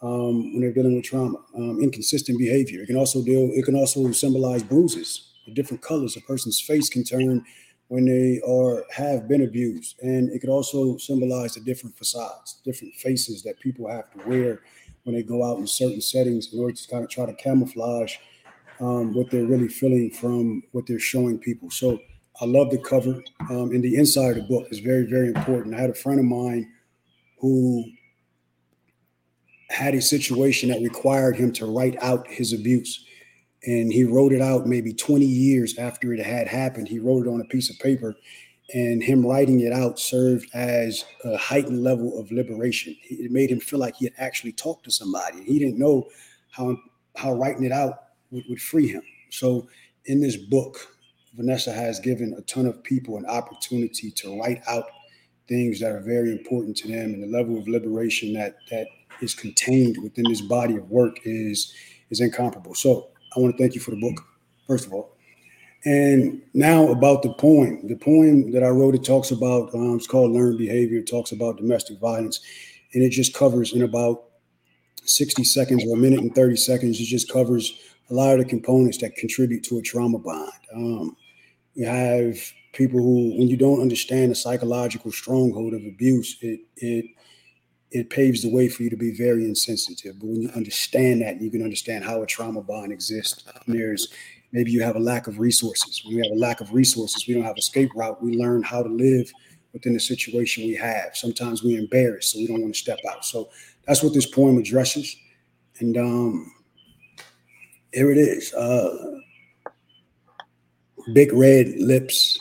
[0.02, 2.82] um, when they're dealing with trauma, um, inconsistent behavior.
[2.82, 3.50] It can also deal.
[3.54, 5.32] It can also symbolize bruises.
[5.46, 7.44] The different colors a person's face can turn
[7.88, 12.94] when they are have been abused, and it could also symbolize the different facades, different
[12.94, 14.62] faces that people have to wear
[15.04, 18.16] when they go out in certain settings in order to kind of try to camouflage
[18.80, 21.70] um, what they're really feeling from what they're showing people.
[21.70, 21.98] So
[22.40, 23.22] I love the cover.
[23.50, 25.74] Um, and the inside of the book is very, very important.
[25.74, 26.70] I had a friend of mine
[27.38, 27.84] who
[29.70, 33.04] had a situation that required him to write out his abuse.
[33.64, 36.88] And he wrote it out maybe 20 years after it had happened.
[36.88, 38.14] He wrote it on a piece of paper.
[38.74, 42.96] And him writing it out served as a heightened level of liberation.
[43.04, 45.42] It made him feel like he had actually talked to somebody.
[45.44, 46.08] He didn't know
[46.50, 46.76] how,
[47.16, 49.02] how writing it out would, would free him.
[49.30, 49.68] So
[50.06, 50.96] in this book,
[51.34, 54.86] Vanessa has given a ton of people an opportunity to write out
[55.48, 58.88] things that are very important to them, and the level of liberation that that
[59.20, 61.74] is contained within this body of work is
[62.10, 62.74] is incomparable.
[62.74, 64.22] So I want to thank you for the book,
[64.66, 65.16] first of all.
[65.84, 67.86] And now about the poem.
[67.86, 70.98] The poem that I wrote, it talks about, um, it's called Learned Behavior.
[70.98, 72.40] It talks about domestic violence.
[72.92, 74.24] And it just covers in about
[75.04, 77.78] 60 seconds or a minute and 30 seconds, it just covers
[78.10, 80.52] a lot of the components that contribute to a trauma bond.
[80.74, 81.16] Um,
[81.74, 82.38] you have
[82.72, 87.06] people who, when you don't understand the psychological stronghold of abuse, it it
[87.90, 90.18] it paves the way for you to be very insensitive.
[90.18, 93.44] But when you understand that, you can understand how a trauma bond exists.
[93.66, 94.08] And there's
[94.52, 96.02] maybe you have a lack of resources.
[96.04, 98.22] When we have a lack of resources, we don't have escape route.
[98.22, 99.32] We learn how to live
[99.72, 101.10] within the situation we have.
[101.14, 103.24] Sometimes we're embarrassed, so we don't want to step out.
[103.24, 103.50] So
[103.86, 105.16] that's what this poem addresses.
[105.78, 106.52] And um,
[107.96, 108.52] here it is.
[108.52, 109.20] Uh,
[111.14, 112.38] big red lips,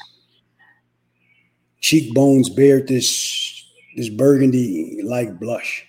[1.80, 3.64] cheekbones bared this
[3.96, 5.86] this burgundy like blush.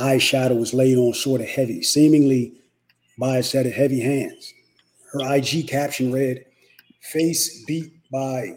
[0.00, 2.54] Eyeshadow was laid on sort of heavy, seemingly
[3.20, 4.52] by a set of heavy hands.
[5.12, 6.44] Her IG caption read,
[7.00, 8.56] "Face beat by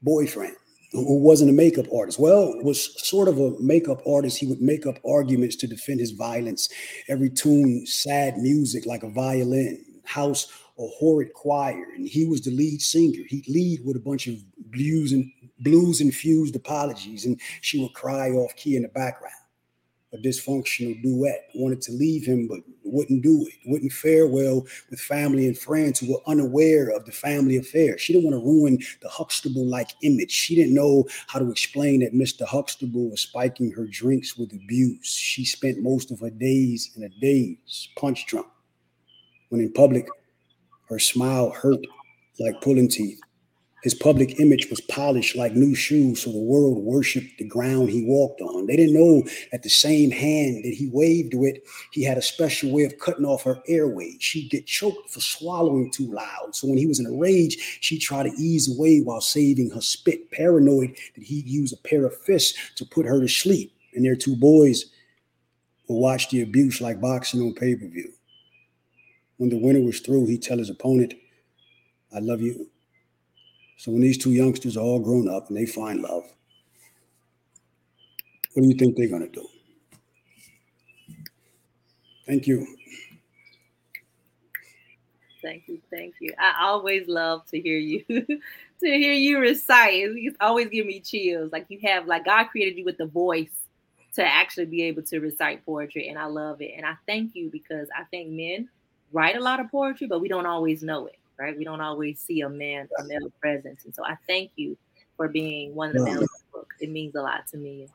[0.00, 0.54] boyfriend."
[0.92, 2.18] Who wasn't a makeup artist.
[2.18, 4.38] Well, was sort of a makeup artist.
[4.38, 6.68] He would make up arguments to defend his violence.
[7.08, 12.50] Every tune, sad music like a violin, house a horrid choir, and he was the
[12.50, 13.22] lead singer.
[13.28, 18.30] He'd lead with a bunch of blues and blues infused apologies, and she would cry
[18.30, 19.34] off key in the background.
[20.14, 23.54] A dysfunctional duet wanted to leave him, but wouldn't do it.
[23.64, 27.96] Wouldn't fare well with family and friends who were unaware of the family affair.
[27.96, 30.30] She didn't want to ruin the Huxtable-like image.
[30.30, 32.44] She didn't know how to explain that Mr.
[32.44, 35.14] Huxtable was spiking her drinks with abuse.
[35.14, 38.48] She spent most of her days in a daze, punch drunk.
[39.48, 40.06] When in public,
[40.90, 41.80] her smile hurt
[42.38, 43.20] like pulling teeth.
[43.82, 48.04] His public image was polished like new shoes, so the world worshiped the ground he
[48.04, 48.66] walked on.
[48.66, 51.56] They didn't know that the same hand that he waved with,
[51.90, 54.16] he had a special way of cutting off her airway.
[54.20, 56.54] She'd get choked for swallowing too loud.
[56.54, 59.80] So when he was in a rage, she'd try to ease away while saving her
[59.80, 63.74] spit, paranoid that he'd use a pair of fists to put her to sleep.
[63.94, 64.86] And their two boys
[65.88, 68.12] would watch the abuse like boxing on pay per view.
[69.38, 71.14] When the winner was through, he'd tell his opponent,
[72.14, 72.68] I love you.
[73.82, 76.22] So when these two youngsters are all grown up and they find love,
[78.52, 79.44] what do you think they're going to do?
[82.24, 82.64] Thank you.
[85.42, 85.80] Thank you.
[85.90, 86.32] Thank you.
[86.38, 88.38] I always love to hear you to
[88.80, 89.94] hear you recite.
[89.94, 91.50] It always give me chills.
[91.50, 93.50] Like you have like God created you with the voice
[94.14, 96.74] to actually be able to recite poetry, and I love it.
[96.76, 98.68] And I thank you because I think men
[99.12, 101.56] write a lot of poetry, but we don't always know it, right?
[101.56, 104.76] We don't always see a man, a male presence, and so I thank you
[105.16, 106.68] for being one of the men of the book.
[106.80, 107.88] It means a lot to me.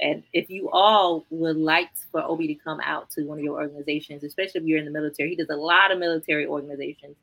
[0.00, 3.60] And if you all would like for Obi to come out to one of your
[3.60, 7.14] organizations, especially if you're in the military, he does a lot of military organizations.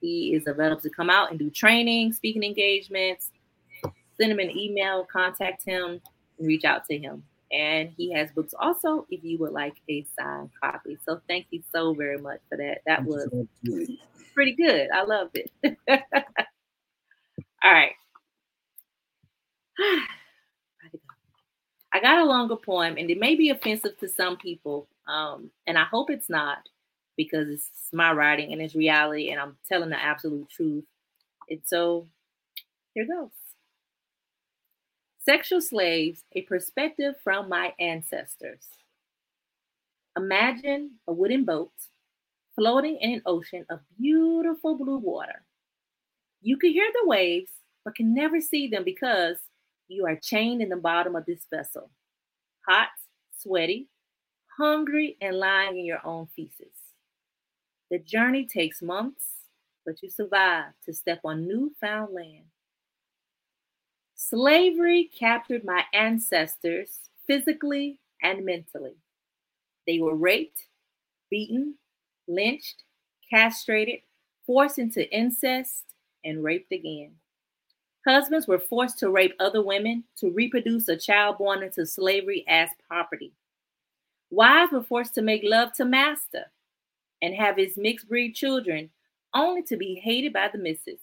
[0.00, 3.30] He is available to come out and do training, speaking engagements.
[4.20, 6.00] Send him an email, contact him,
[6.38, 7.24] and reach out to him.
[7.50, 10.98] And he has books also if you would like a signed copy.
[11.04, 12.82] So thank you so very much for that.
[12.86, 13.28] That was
[14.38, 14.88] pretty good.
[14.94, 15.50] I loved it.
[17.64, 17.90] All right.
[21.92, 25.76] I got a longer poem, and it may be offensive to some people, um, and
[25.76, 26.58] I hope it's not
[27.16, 30.84] because it's my writing and it's reality, and I'm telling the absolute truth.
[31.50, 32.06] And so,
[32.94, 33.30] here goes.
[35.24, 38.68] Sexual slaves, a perspective from my ancestors.
[40.16, 41.72] Imagine a wooden boat
[42.58, 45.44] floating in an ocean of beautiful blue water.
[46.42, 47.52] You can hear the waves,
[47.84, 49.36] but can never see them because
[49.86, 51.88] you are chained in the bottom of this vessel,
[52.68, 52.88] hot,
[53.38, 53.86] sweaty,
[54.56, 56.74] hungry, and lying in your own feces.
[57.92, 59.24] The journey takes months,
[59.86, 62.46] but you survive to step on newfound land.
[64.16, 68.96] Slavery captured my ancestors physically and mentally.
[69.86, 70.66] They were raped,
[71.30, 71.76] beaten,
[72.28, 72.84] lynched,
[73.28, 74.00] castrated,
[74.46, 75.84] forced into incest,
[76.24, 77.12] and raped again.
[78.06, 82.70] Husbands were forced to rape other women to reproduce a child born into slavery as
[82.86, 83.32] property.
[84.30, 86.46] Wives were forced to make love to master
[87.20, 88.90] and have his mixed breed children
[89.34, 91.00] only to be hated by the missus.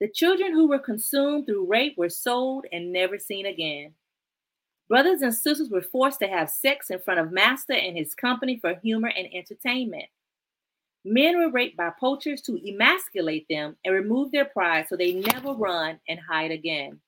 [0.00, 3.94] The children who were consumed through rape were sold and never seen again.
[4.88, 8.58] Brothers and sisters were forced to have sex in front of master and his company
[8.58, 10.06] for humor and entertainment.
[11.04, 15.52] Men were raped by poachers to emasculate them and remove their pride so they never
[15.52, 17.00] run and hide again.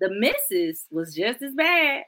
[0.00, 2.04] The missus was just as bad.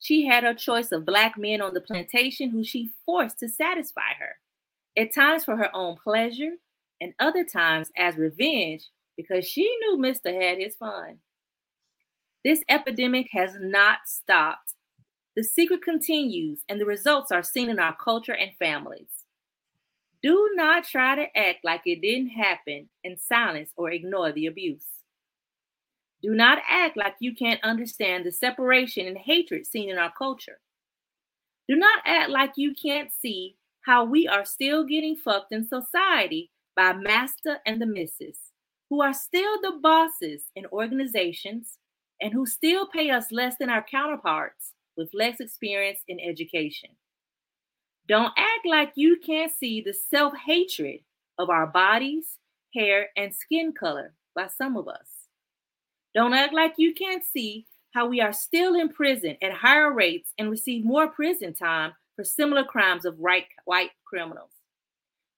[0.00, 4.14] She had her choice of black men on the plantation who she forced to satisfy
[4.18, 4.34] her,
[5.00, 6.52] at times for her own pleasure,
[7.00, 10.34] and other times as revenge because she knew Mr.
[10.34, 11.18] had his fun.
[12.46, 14.74] This epidemic has not stopped.
[15.34, 19.08] The secret continues, and the results are seen in our culture and families.
[20.22, 24.86] Do not try to act like it didn't happen and silence or ignore the abuse.
[26.22, 30.60] Do not act like you can't understand the separation and hatred seen in our culture.
[31.68, 36.52] Do not act like you can't see how we are still getting fucked in society
[36.76, 38.38] by master and the missus,
[38.88, 41.78] who are still the bosses in organizations
[42.20, 46.90] and who still pay us less than our counterparts with less experience in education.
[48.08, 51.00] Don't act like you can't see the self hatred
[51.38, 52.38] of our bodies,
[52.74, 55.08] hair, and skin color by some of us.
[56.14, 60.32] Don't act like you can't see how we are still in prison at higher rates
[60.38, 64.50] and receive more prison time for similar crimes of white criminals.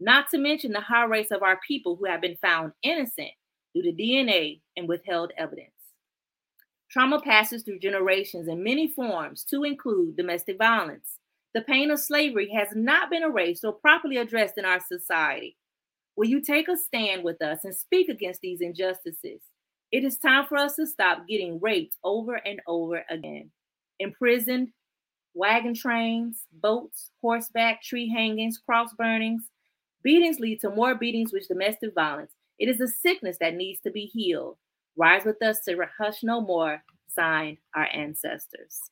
[0.00, 3.30] Not to mention the high rates of our people who have been found innocent
[3.74, 5.77] due to DNA and withheld evidence.
[6.90, 11.18] Trauma passes through generations in many forms to include domestic violence,
[11.54, 15.56] the pain of slavery has not been erased or properly addressed in our society.
[16.16, 19.40] Will you take a stand with us and speak against these injustices?
[19.90, 23.50] It is time for us to stop getting raped over and over again.
[23.98, 24.68] Imprisoned,
[25.34, 29.44] wagon trains, boats, horseback, tree hangings, cross burnings.
[30.02, 32.32] Beatings lead to more beatings with domestic violence.
[32.58, 34.58] It is a sickness that needs to be healed.
[34.98, 38.90] Rise with us to hush no more, signed our ancestors.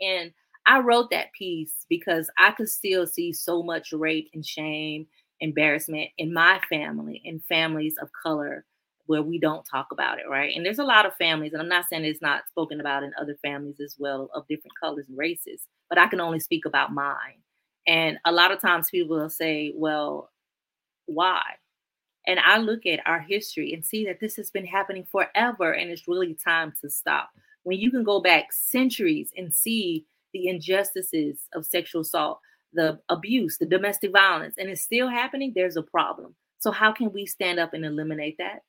[0.00, 0.32] And
[0.66, 5.06] I wrote that piece because I could still see so much rape and shame,
[5.40, 8.64] embarrassment in my family and families of color
[9.06, 10.54] where we don't talk about it, right?
[10.54, 13.12] And there's a lot of families, and I'm not saying it's not spoken about in
[13.18, 16.92] other families as well of different colors and races, but I can only speak about
[16.92, 17.40] mine.
[17.86, 20.30] And a lot of times people will say, well,
[21.06, 21.42] why?
[22.28, 25.90] And I look at our history and see that this has been happening forever, and
[25.90, 27.30] it's really time to stop.
[27.62, 30.04] When you can go back centuries and see
[30.34, 32.40] the injustices of sexual assault,
[32.74, 36.34] the abuse, the domestic violence, and it's still happening, there's a problem.
[36.58, 38.62] So, how can we stand up and eliminate that?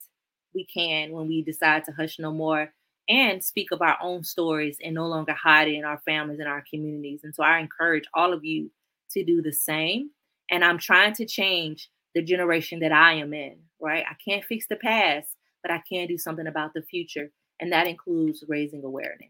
[0.55, 2.71] We can when we decide to hush no more
[3.09, 6.47] and speak of our own stories and no longer hide it in our families and
[6.47, 7.25] our communities.
[7.25, 8.71] And so, I encourage all of you
[9.11, 10.11] to do the same.
[10.49, 14.03] And I'm trying to change the generation that I am in, right?
[14.09, 17.31] I can't fix the past, but I can do something about the future.
[17.59, 19.29] And that includes raising awareness.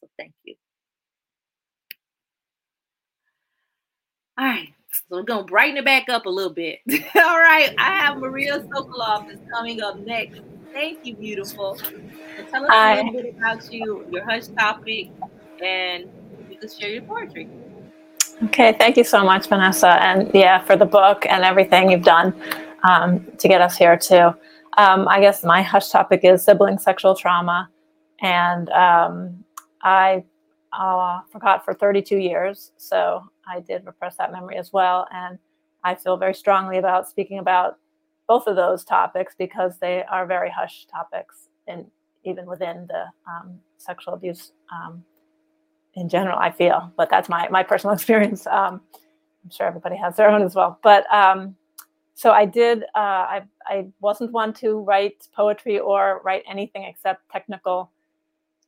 [0.00, 0.54] So thank you.
[4.38, 4.68] All right.
[5.08, 6.80] So we're gonna brighten it back up a little bit.
[6.90, 10.40] All right, I have Maria Sokoloff is coming up next.
[10.72, 11.78] Thank you, beautiful.
[12.36, 12.92] And tell us Hi.
[12.92, 15.08] a little bit about you, your hush topic,
[15.64, 16.04] and
[16.48, 17.50] you can share your poetry.
[18.44, 22.38] Okay, thank you so much, Vanessa, and yeah, for the book and everything you've done
[22.82, 24.30] um, to get us here too.
[24.76, 27.70] Um, I guess my hush topic is sibling sexual trauma,
[28.20, 29.42] and um,
[29.82, 30.22] I
[30.78, 35.38] uh, forgot for 32 years, so I did repress that memory as well, and
[35.82, 37.78] I feel very strongly about speaking about
[38.28, 41.86] both of those topics because they are very hush topics, and
[42.24, 45.02] even within the um, sexual abuse um,
[45.96, 48.46] in general, I feel, but that's my, my personal experience.
[48.46, 48.80] Um,
[49.44, 50.78] I'm sure everybody has their own as well.
[50.82, 51.56] But um,
[52.14, 57.28] so I did, uh, I, I wasn't one to write poetry or write anything except
[57.30, 57.90] technical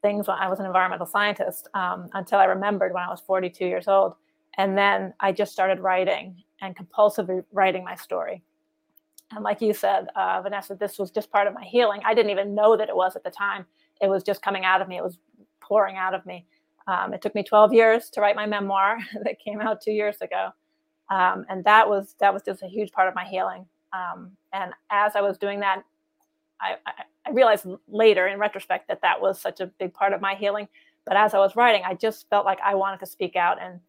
[0.03, 3.65] things when I was an environmental scientist um, until I remembered when I was 42
[3.67, 4.15] years old.
[4.57, 8.43] And then I just started writing and compulsively writing my story.
[9.31, 12.01] And like you said, uh, Vanessa, this was just part of my healing.
[12.05, 13.67] I didn't even know that it was at the time.
[14.01, 14.97] It was just coming out of me.
[14.97, 15.19] It was
[15.61, 16.47] pouring out of me.
[16.89, 20.17] Um, it took me 12 years to write my memoir that came out two years
[20.21, 20.49] ago,
[21.11, 23.67] um, and that was that was just a huge part of my healing.
[23.93, 25.83] Um, and as I was doing that,
[26.61, 26.93] I, I,
[27.27, 30.69] I, realized later, in retrospect, that that was such a big part of my healing.
[31.07, 33.81] But as I was writing, I just felt like I wanted to speak out and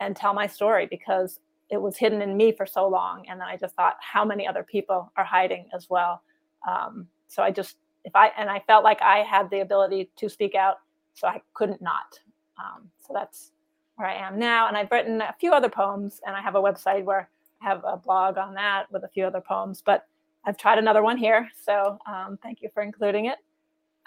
[0.00, 1.40] and tell my story because
[1.70, 3.24] it was hidden in me for so long.
[3.28, 6.22] And then I just thought, how many other people are hiding as well?
[6.66, 10.28] Um, so I just if I and I felt like I had the ability to
[10.28, 10.76] speak out,
[11.14, 12.18] so I couldn't not.
[12.58, 13.52] Um, so that's
[13.96, 14.68] where I am now.
[14.68, 17.28] And I've written a few other poems, and I have a website where
[17.60, 19.82] I have a blog on that with a few other poems.
[19.84, 20.06] But
[20.44, 23.38] I've tried another one here, so um, thank you for including it.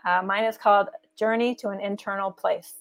[0.05, 0.87] Uh, mine is called
[1.17, 2.73] Journey to an Internal Place.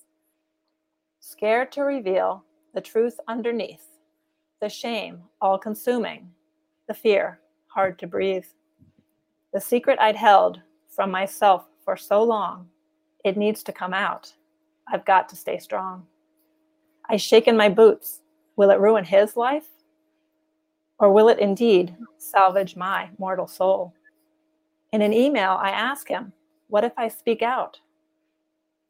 [1.18, 3.84] Scared to reveal the truth underneath,
[4.60, 6.30] the shame all consuming,
[6.88, 8.46] the fear hard to breathe.
[9.52, 12.68] The secret I'd held from myself for so long,
[13.24, 14.32] it needs to come out.
[14.90, 16.06] I've got to stay strong.
[17.08, 18.20] I shake in my boots.
[18.56, 19.68] Will it ruin his life?
[20.98, 23.94] Or will it indeed salvage my mortal soul?
[24.92, 26.32] In an email, I ask him,
[26.68, 27.80] What if I speak out?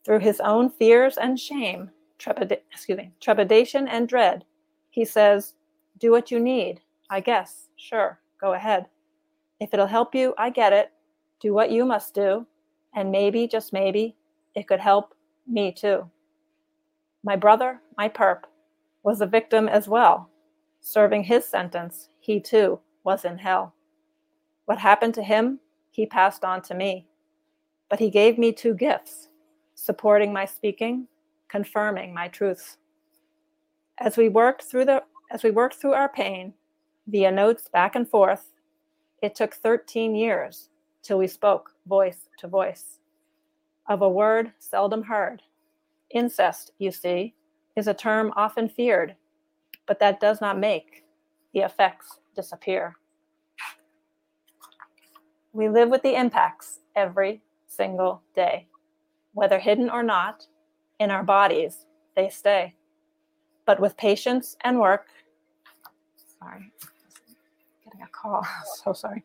[0.05, 4.45] Through his own fears and shame, trepida- excuse me, trepidation and dread,
[4.91, 5.55] he says,
[5.99, 6.81] Do what you need.
[7.11, 8.87] I guess, sure, go ahead.
[9.61, 10.91] If it'll help you, I get it.
[11.41, 12.47] Do what you must do.
[12.95, 14.17] And maybe, just maybe,
[14.55, 15.15] it could help
[15.51, 16.09] me too.
[17.23, 18.45] My brother, my perp,
[19.03, 20.31] was a victim as well.
[20.81, 23.75] Serving his sentence, he too was in hell.
[24.67, 25.59] What happened to him,
[25.91, 27.07] he passed on to me.
[27.89, 29.29] But he gave me two gifts
[29.75, 31.09] supporting my speaking,
[31.49, 32.77] confirming my truths.
[33.99, 36.55] As we worked through the as we worked through our pain
[37.07, 38.53] via notes back and forth,
[39.23, 40.69] it took 13 years
[41.03, 43.00] till we spoke voice to voice
[43.91, 45.43] of a word seldom heard.
[46.11, 47.35] Incest, you see,
[47.77, 49.17] is a term often feared,
[49.87, 51.05] but that does not make
[51.53, 52.95] the effects disappear.
[55.53, 58.69] We live with the impacts every single day.
[59.35, 60.47] Whether hidden or not,
[61.01, 62.75] in our bodies, they stay.
[63.67, 65.07] But with patience and work,
[66.39, 66.71] sorry,
[67.85, 68.47] getting a call,
[68.85, 69.25] so sorry.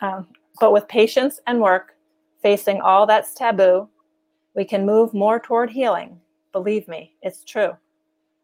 [0.00, 0.26] Um,
[0.58, 1.94] but with patience and work,
[2.42, 3.88] facing all that's taboo,
[4.54, 6.20] we can move more toward healing.
[6.52, 7.76] Believe me, it's true.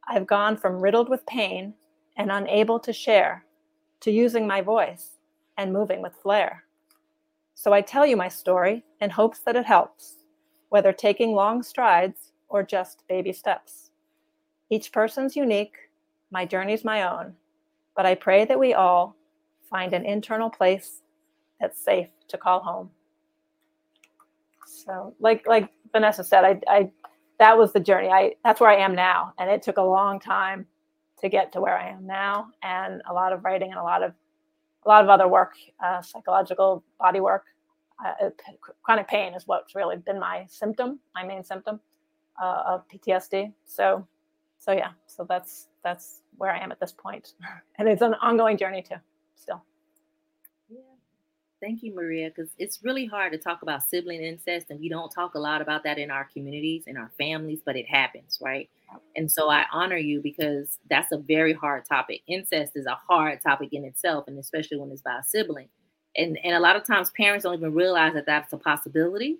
[0.09, 1.75] I've gone from riddled with pain
[2.17, 3.45] and unable to share
[4.01, 5.17] to using my voice
[5.59, 6.65] and moving with flair.
[7.55, 10.25] So I tell you my story in hopes that it helps,
[10.69, 13.91] whether taking long strides or just baby steps.
[14.71, 15.77] Each person's unique,
[16.31, 17.35] my journey's my own,
[17.97, 19.17] but I pray that we all
[19.69, 21.03] find an internal place
[21.61, 22.91] that's safe to call home.
[24.89, 26.91] So like like Vanessa said, I, I
[27.39, 28.09] that was the journey.
[28.09, 30.67] I that's where I am now, and it took a long time
[31.21, 34.03] to get to where I am now, and a lot of writing and a lot
[34.03, 34.13] of
[34.87, 35.53] a lot of other work,
[35.85, 37.45] uh, psychological body work.
[38.05, 38.31] Uh,
[38.83, 41.81] chronic pain is what's really been my symptom, my main symptom
[42.41, 43.53] uh, of PTSD.
[43.67, 44.07] So,
[44.59, 47.35] so yeah, so that's that's where I am at this point,
[47.79, 48.97] and it's an ongoing journey too,
[49.37, 49.63] still.
[51.61, 55.11] Thank you, Maria, because it's really hard to talk about sibling incest, and we don't
[55.11, 58.71] talk a lot about that in our communities, in our families, but it happens, right?
[59.17, 62.23] And so I honor you because that's a very hard topic.
[62.29, 65.69] Incest is a hard topic in itself, and especially when it's by a sibling.
[66.17, 69.39] And, and a lot of times parents don't even realize that that's a possibility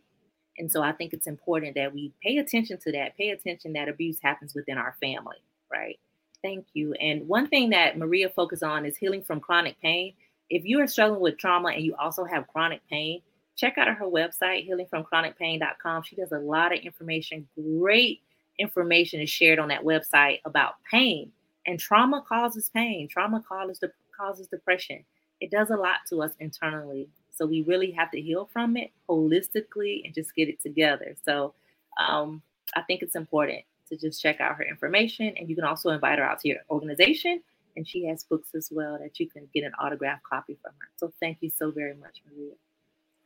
[0.59, 3.89] And so I think it's important that we pay attention to that, pay attention that
[3.89, 5.37] abuse happens within our family,
[5.71, 5.99] right?
[6.43, 6.95] Thank you.
[6.95, 10.15] And one thing that Maria focuses on is healing from chronic pain.
[10.51, 13.21] If you are struggling with trauma and you also have chronic pain,
[13.57, 16.03] check out her website, healingfromchronicpain.com.
[16.05, 18.23] She does a lot of information, great
[18.59, 21.33] information is shared on that website about pain.
[21.67, 23.81] And trauma causes pain, trauma causes,
[24.17, 25.05] causes depression.
[25.41, 27.09] It does a lot to us internally.
[27.31, 31.15] So we really have to heal from it holistically and just get it together.
[31.25, 31.55] So
[31.99, 32.43] um,
[32.75, 35.35] I think it's important to just check out her information.
[35.37, 37.43] And you can also invite her out to your organization.
[37.79, 40.89] And she has books as well that you can get an autographed copy from her.
[40.97, 42.55] So thank you so very much, Maria.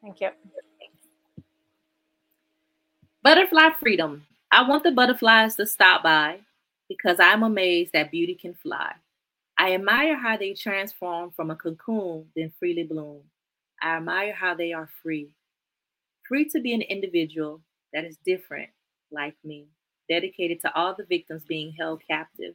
[0.02, 0.28] Thank you.
[3.22, 4.26] Butterfly freedom.
[4.50, 6.40] I want the butterflies to stop by
[6.86, 8.92] because I'm amazed that beauty can fly.
[9.56, 13.22] I admire how they transform from a cocoon, then freely bloom.
[13.82, 15.30] I admire how they are free,
[16.28, 17.62] free to be an individual
[17.94, 18.68] that is different,
[19.10, 19.68] like me,
[20.10, 22.54] dedicated to all the victims being held captive.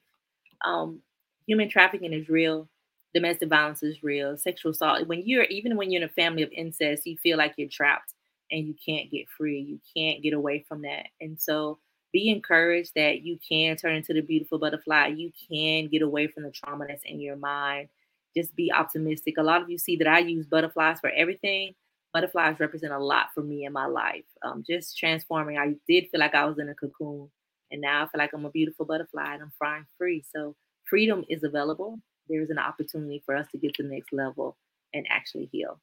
[0.63, 1.01] Um,
[1.47, 2.69] human trafficking is real.
[3.13, 4.37] Domestic violence is real.
[4.37, 5.07] Sexual assault.
[5.07, 8.13] When you're even when you're in a family of incest, you feel like you're trapped
[8.51, 9.59] and you can't get free.
[9.59, 11.07] You can't get away from that.
[11.19, 11.79] And so
[12.13, 15.07] be encouraged that you can turn into the beautiful butterfly.
[15.07, 17.89] You can get away from the trauma that's in your mind
[18.37, 19.35] just be optimistic.
[19.37, 21.73] A lot of you see that I use butterflies for everything.
[22.13, 24.25] Butterflies represent a lot for me in my life.
[24.43, 25.57] Um, just transforming.
[25.57, 27.29] I did feel like I was in a cocoon,
[27.71, 30.23] and now I feel like I'm a beautiful butterfly and I'm flying free.
[30.33, 30.55] So
[30.89, 31.99] freedom is available.
[32.29, 34.57] There's an opportunity for us to get to the next level
[34.93, 35.79] and actually heal.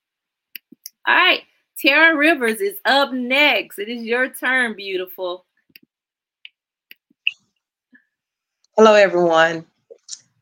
[1.07, 1.43] All right,
[1.79, 3.79] Tara Rivers is up next.
[3.79, 5.47] It is your turn, beautiful.
[8.77, 9.67] Hello, everyone.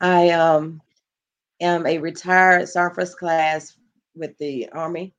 [0.01, 0.81] I um
[1.61, 3.77] am a retired Sergeant Class
[4.15, 5.15] with the Army.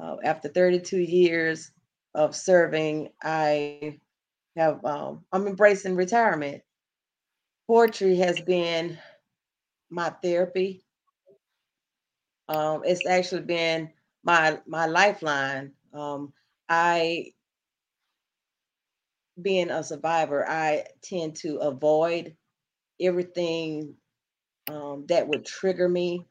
[0.00, 1.72] Uh, after 32 years
[2.14, 3.98] of serving, I
[4.56, 6.62] have um, I'm embracing retirement.
[7.68, 8.98] Poetry has been
[9.90, 10.84] my therapy.
[12.48, 13.90] Um, it's actually been
[14.24, 15.72] my my lifeline.
[15.92, 16.32] Um,
[16.68, 17.32] I
[19.40, 22.36] being a survivor, I tend to avoid
[23.00, 23.94] everything
[24.68, 26.26] um, that would trigger me,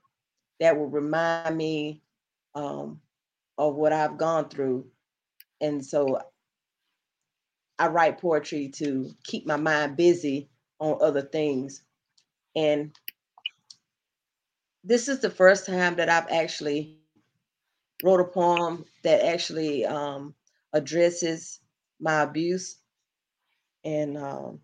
[0.60, 2.02] that would remind me
[2.56, 3.02] um,
[3.58, 4.88] of what I've gone through.
[5.62, 6.20] And so
[7.80, 10.50] I write poetry to keep my mind busy
[10.80, 11.82] on other things.
[12.56, 12.98] And
[14.84, 16.98] this is the first time that I've actually
[18.04, 20.34] wrote a poem that actually um,
[20.74, 21.60] addresses
[22.00, 22.78] my abuse.
[23.84, 24.60] And um,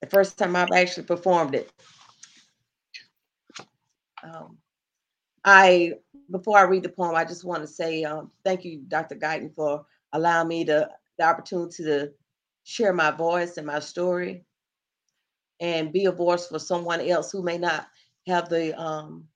[0.00, 1.70] the first time I've actually performed it.
[4.22, 4.58] Um,
[5.44, 5.94] I
[6.30, 9.16] before I read the poem, I just want to say um, thank you, Dr.
[9.16, 10.88] Guyton, for allowing me to
[11.18, 12.12] the opportunity to
[12.64, 14.44] share my voice and my story,
[15.60, 17.86] and be a voice for someone else who may not
[18.26, 19.28] have the um,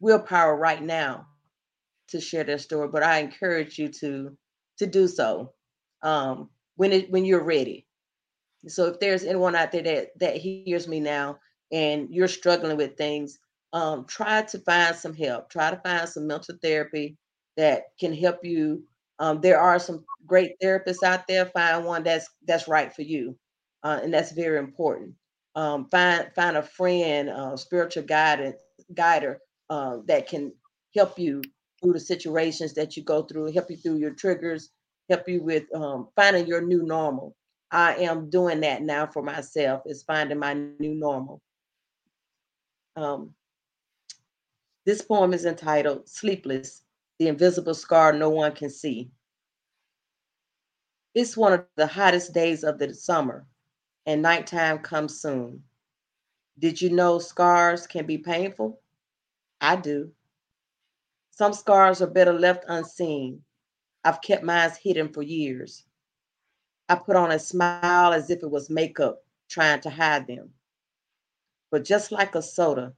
[0.00, 1.26] willpower right now
[2.08, 2.88] to share their story.
[2.88, 4.36] But I encourage you to
[4.78, 5.54] to do so
[6.02, 7.86] um, when it when you're ready.
[8.68, 11.38] So if there's anyone out there that that hears me now
[11.72, 13.38] and you're struggling with things,
[13.72, 15.50] um, try to find some help.
[15.50, 17.16] Try to find some mental therapy
[17.56, 18.84] that can help you.
[19.18, 21.46] Um, there are some great therapists out there.
[21.46, 23.38] Find one that's that's right for you,
[23.82, 25.14] uh, and that's very important.
[25.56, 28.62] Um, find find a friend, uh, spiritual guidance
[28.94, 30.52] guider uh, that can
[30.94, 31.42] help you
[31.80, 34.70] through the situations that you go through, help you through your triggers,
[35.08, 37.34] help you with um, finding your new normal.
[37.72, 39.82] I am doing that now for myself.
[39.86, 41.40] Is finding my new normal.
[42.96, 43.34] Um,
[44.86, 46.82] this poem is entitled Sleepless
[47.18, 49.10] The Invisible Scar No One Can See.
[51.14, 53.46] It's one of the hottest days of the summer,
[54.06, 55.62] and nighttime comes soon.
[56.58, 58.80] Did you know scars can be painful?
[59.60, 60.12] I do.
[61.30, 63.44] Some scars are better left unseen.
[64.04, 65.84] I've kept mine hidden for years.
[66.88, 70.52] I put on a smile as if it was makeup, trying to hide them.
[71.70, 72.92] But just like a soda,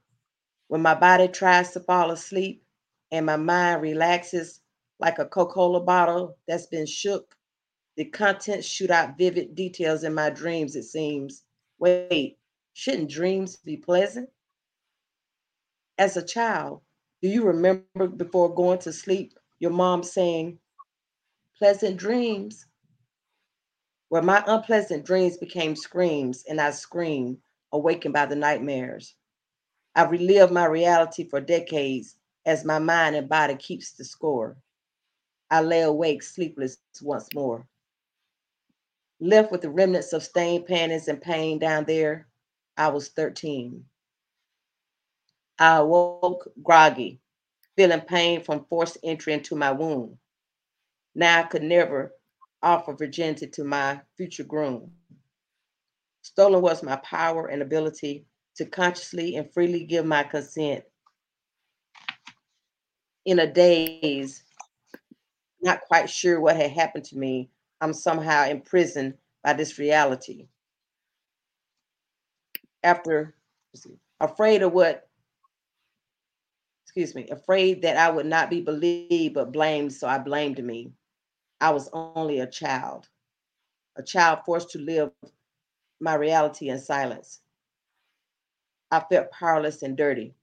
[0.67, 2.63] when my body tries to fall asleep
[3.11, 4.61] and my mind relaxes
[4.99, 7.35] like a Coca Cola bottle that's been shook,
[7.95, 11.43] the contents shoot out vivid details in my dreams, it seems.
[11.79, 12.37] Wait,
[12.73, 14.29] shouldn't dreams be pleasant?
[15.97, 16.81] As a child,
[17.21, 20.57] do you remember before going to sleep your mom saying,
[21.57, 22.65] pleasant dreams?
[24.09, 27.37] Where my unpleasant dreams became screams and I screamed,
[27.71, 29.15] awakened by the nightmares.
[29.95, 32.15] I've relived my reality for decades
[32.45, 34.57] as my mind and body keeps the score.
[35.51, 37.67] I lay awake sleepless once more.
[39.23, 42.27] Left with the remnants of stained panties and pain down there,
[42.75, 43.85] I was 13.
[45.57, 47.21] I awoke groggy,
[47.77, 50.17] feeling pain from forced entry into my womb.
[51.15, 52.11] Now I could never
[52.61, 54.91] offer virginity to my future groom.
[56.21, 58.25] Stolen was my power and ability
[58.57, 60.83] to consciously and freely give my consent.
[63.23, 64.43] In a daze,
[65.61, 67.49] not quite sure what had happened to me,
[67.83, 70.47] I'm somehow imprisoned by this reality.
[72.81, 73.35] After,
[74.21, 75.09] afraid of what,
[76.85, 80.93] excuse me, afraid that I would not be believed but blamed, so I blamed me.
[81.59, 83.09] I was only a child,
[83.97, 85.11] a child forced to live
[85.99, 87.41] my reality in silence.
[88.91, 90.33] I felt powerless and dirty.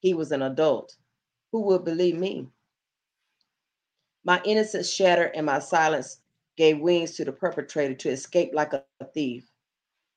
[0.00, 0.96] He was an adult.
[1.50, 2.46] Who would believe me?
[4.24, 6.20] My innocence shattered and my silence
[6.56, 8.84] gave wings to the perpetrator to escape like a
[9.14, 9.50] thief.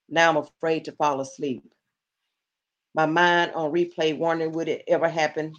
[0.10, 1.64] Now I'm afraid to fall asleep.
[2.94, 5.54] My mind on replay wondering would it ever happen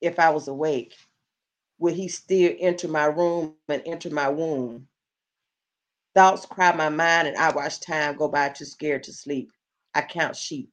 [0.00, 0.94] if I was awake?
[1.78, 4.88] Would he still enter my room and enter my womb?
[6.14, 9.52] Thoughts crowd my mind and I watch time go by too scared to sleep.
[9.94, 10.70] I count sheep.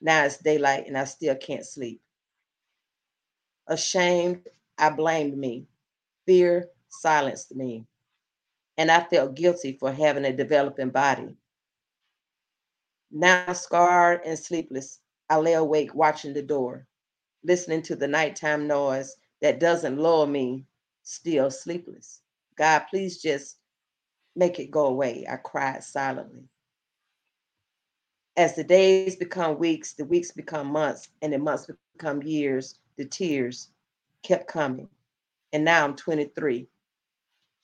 [0.00, 2.00] Now it's daylight and I still can't sleep.
[3.68, 4.48] Ashamed,
[4.78, 5.66] I blamed me.
[6.26, 7.86] Fear silenced me.
[8.78, 11.36] And I felt guilty for having a developing body.
[13.10, 16.86] Now scarred and sleepless, I lay awake watching the door,
[17.44, 20.64] listening to the nighttime noise that doesn't lull me,
[21.02, 22.22] still sleepless.
[22.56, 23.58] God, please just
[24.36, 25.26] make it go away.
[25.28, 26.48] I cried silently.
[28.36, 33.04] As the days become weeks, the weeks become months, and the months become years, the
[33.04, 33.68] tears
[34.22, 34.88] kept coming.
[35.52, 36.66] And now I'm 23.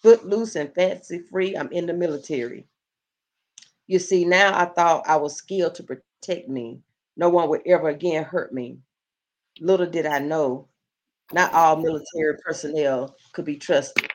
[0.03, 2.67] Footloose and fancy free, I'm in the military.
[3.87, 6.81] You see, now I thought I was skilled to protect me.
[7.17, 8.79] No one would ever again hurt me.
[9.61, 10.69] Little did I know,
[11.33, 14.09] not all military personnel could be trusted,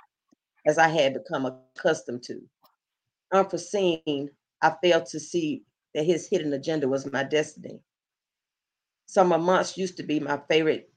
[0.66, 2.42] as I had become accustomed to.
[3.34, 4.30] Unforeseen,
[4.62, 5.64] I failed to see
[5.94, 7.80] that his hidden agenda was my destiny.
[9.06, 10.90] Summer months used to be my favorite.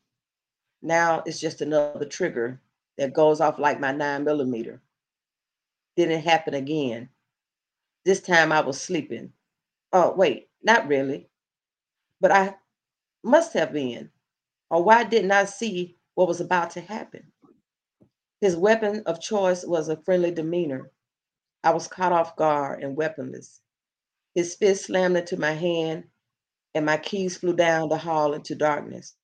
[0.81, 2.61] Now it's just another trigger
[2.99, 4.83] that goes off like my nine millimeter.
[5.97, 7.09] Didn't happen again.
[8.05, 9.33] This time I was sleeping.
[9.93, 11.29] Oh, wait, not really.
[12.21, 12.55] But I
[13.25, 14.11] must have been.
[14.71, 17.33] Or why didn't I see what was about to happen?
[18.41, 20.91] His weapon of choice was a friendly demeanor.
[21.65, 23.61] I was caught off guard and weaponless.
[24.35, 26.05] His fist slammed into my hand,
[26.75, 29.15] and my keys flew down the hall into darkness.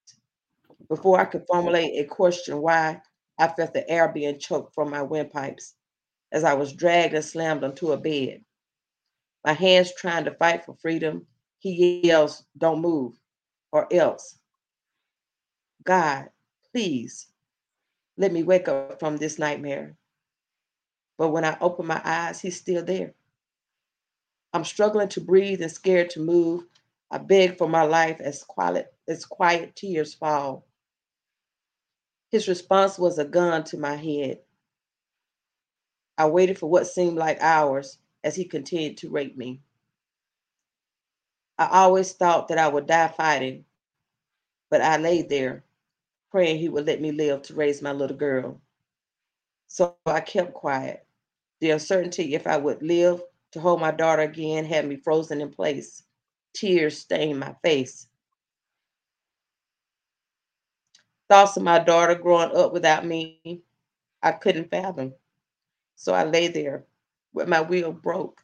[0.88, 3.00] Before I could formulate a question why,
[3.42, 5.74] I felt the air being choked from my windpipes
[6.30, 8.44] as I was dragged and slammed onto a bed.
[9.44, 11.26] My hands trying to fight for freedom,
[11.58, 13.18] he yells, Don't move,
[13.72, 14.38] or else.
[15.82, 16.28] God,
[16.70, 17.26] please
[18.16, 19.96] let me wake up from this nightmare.
[21.18, 23.12] But when I open my eyes, he's still there.
[24.52, 26.62] I'm struggling to breathe and scared to move.
[27.10, 30.64] I beg for my life as quiet as quiet tears fall.
[32.32, 34.40] His response was a gun to my head.
[36.18, 39.62] I waited for what seemed like hours as he continued to rape me.
[41.58, 43.64] I always thought that I would die fighting,
[44.70, 45.64] but I lay there
[46.30, 48.60] praying he would let me live to raise my little girl.
[49.68, 51.06] So I kept quiet.
[51.60, 53.22] The uncertainty if I would live
[53.52, 56.02] to hold my daughter again had me frozen in place.
[56.54, 58.08] Tears stained my face.
[61.32, 63.62] Thoughts of my daughter growing up without me,
[64.22, 65.14] I couldn't fathom.
[65.96, 66.84] So I lay there
[67.32, 68.42] with my will broke.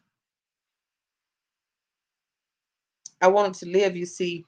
[3.20, 4.47] I wanted to live, you see.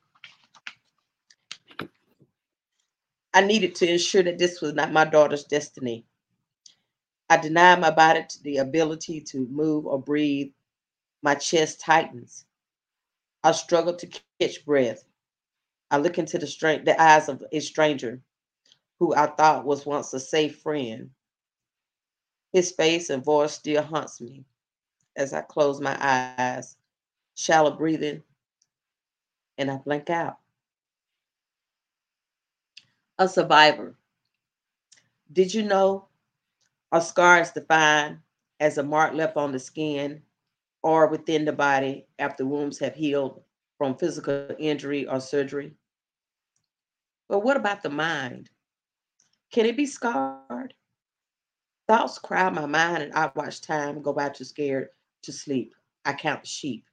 [3.34, 6.06] I needed to ensure that this was not my daughter's destiny.
[7.28, 10.48] I denied my body the ability to move or breathe.
[11.20, 12.46] My chest tightens.
[13.44, 14.08] I struggle to
[14.40, 15.04] catch breath.
[15.90, 18.22] I look into the, strength, the eyes of a stranger
[19.00, 21.10] who I thought was once a safe friend.
[22.52, 24.44] His face and voice still haunts me
[25.16, 26.58] as I close my eyes,
[27.16, 28.04] shallow breathing,
[29.58, 30.38] and I blink out.
[33.18, 33.96] A survivor.
[35.32, 36.08] Did you know
[36.92, 38.18] a scar is defined
[38.60, 40.22] as a mark left on the skin
[40.82, 43.42] or within the body after wounds have healed
[43.78, 45.58] from physical injury or surgery.
[47.28, 48.50] But what about the mind?
[49.52, 50.74] Can it be scarred?
[51.88, 54.88] Thoughts crowd my mind, and I watch time go by too scared
[55.22, 55.74] to sleep.
[56.04, 56.84] I count sheep.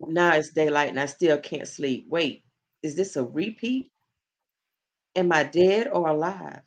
[0.00, 2.06] Now it's daylight and I still can't sleep.
[2.08, 2.44] Wait,
[2.82, 3.90] is this a repeat?
[5.14, 6.60] Am I dead or alive?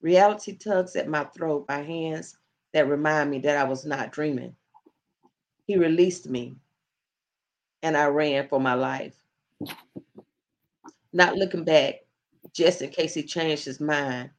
[0.00, 2.36] Reality tugs at my throat by hands
[2.72, 4.54] that remind me that I was not dreaming.
[5.66, 6.56] He released me
[7.82, 9.14] and I ran for my life.
[11.12, 12.06] Not looking back,
[12.54, 14.30] just in case he changed his mind.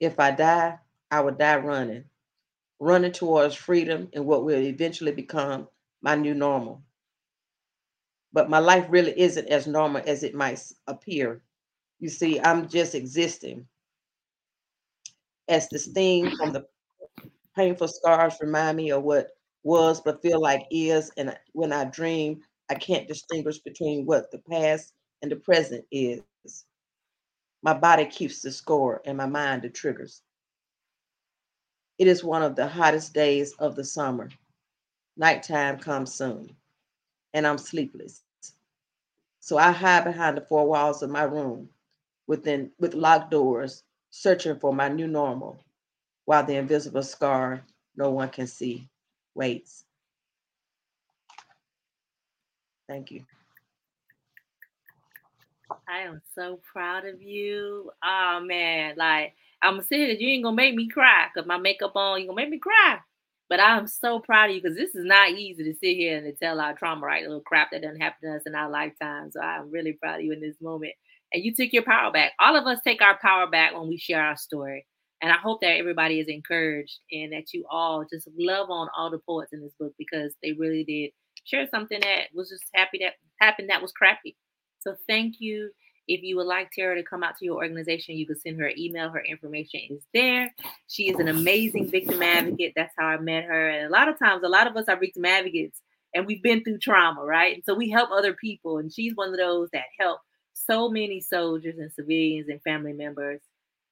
[0.00, 0.78] If I die,
[1.10, 2.04] I would die running,
[2.80, 5.68] running towards freedom and what will eventually become
[6.02, 6.82] my new normal.
[8.34, 11.42] But my life really isn't as normal as it might appear.
[12.00, 13.68] You see, I'm just existing.
[15.48, 16.66] As the sting from the
[17.56, 19.30] painful scars remind me of what
[19.64, 24.40] was but feel like is, and when I dream, I can't distinguish between what the
[24.40, 24.93] past
[25.24, 26.22] and the present is.
[27.62, 30.20] My body keeps the score and my mind the triggers.
[31.98, 34.28] It is one of the hottest days of the summer.
[35.16, 36.54] Nighttime comes soon,
[37.32, 38.22] and I'm sleepless.
[39.40, 41.70] So I hide behind the four walls of my room
[42.26, 45.58] within with locked doors, searching for my new normal,
[46.26, 47.64] while the invisible scar
[47.96, 48.90] no one can see
[49.34, 49.84] waits.
[52.86, 53.24] Thank you.
[55.88, 57.90] I am so proud of you.
[58.02, 61.58] Oh man, like I'm gonna say that you ain't gonna make me cry because my
[61.58, 62.98] makeup on, you gonna make me cry.
[63.48, 66.26] But I'm so proud of you because this is not easy to sit here and
[66.26, 67.22] to tell our trauma, right?
[67.22, 69.30] Little crap that doesn't happen to us in our lifetime.
[69.30, 70.92] So I'm really proud of you in this moment.
[71.32, 72.32] And you took your power back.
[72.40, 74.86] All of us take our power back when we share our story.
[75.20, 79.10] And I hope that everybody is encouraged and that you all just love on all
[79.10, 81.10] the poets in this book because they really did
[81.44, 84.36] share something that was just happy that happened that was crappy.
[84.84, 85.70] So thank you.
[86.06, 88.66] If you would like Tara to come out to your organization, you can send her
[88.66, 89.08] an email.
[89.08, 90.54] Her information is there.
[90.86, 92.74] She is an amazing victim advocate.
[92.76, 93.70] That's how I met her.
[93.70, 95.80] And a lot of times, a lot of us are victim advocates
[96.14, 97.54] and we've been through trauma, right?
[97.54, 98.78] And so we help other people.
[98.78, 100.20] And she's one of those that help
[100.52, 103.40] so many soldiers and civilians and family members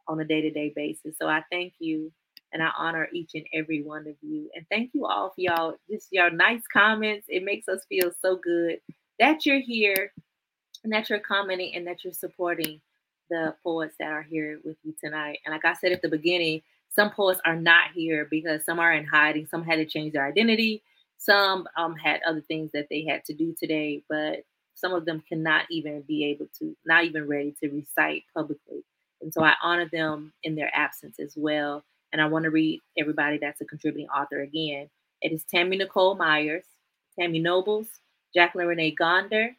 [0.07, 1.17] on a day to day basis.
[1.21, 2.13] So I thank you
[2.53, 4.49] and I honor each and every one of you.
[4.55, 7.27] And thank you all for y'all, just your nice comments.
[7.29, 8.79] It makes us feel so good
[9.19, 10.13] that you're here
[10.85, 12.81] and that you're commenting and that you're supporting
[13.31, 15.39] the poets that are here with you tonight.
[15.45, 18.93] And like I said at the beginning, some poets are not here because some are
[18.93, 20.83] in hiding, some had to change their identity,
[21.17, 24.41] some um, had other things that they had to do today, but
[24.75, 28.85] some of them cannot even be able to, not even ready to recite publicly.
[29.23, 31.85] And so I honor them in their absence as well.
[32.13, 34.91] And I want to read everybody that's a contributing author again.
[35.23, 36.65] It is Tammy Nicole Myers,
[37.19, 37.87] Tammy Nobles,
[38.35, 39.57] Jacqueline Renee Gonder,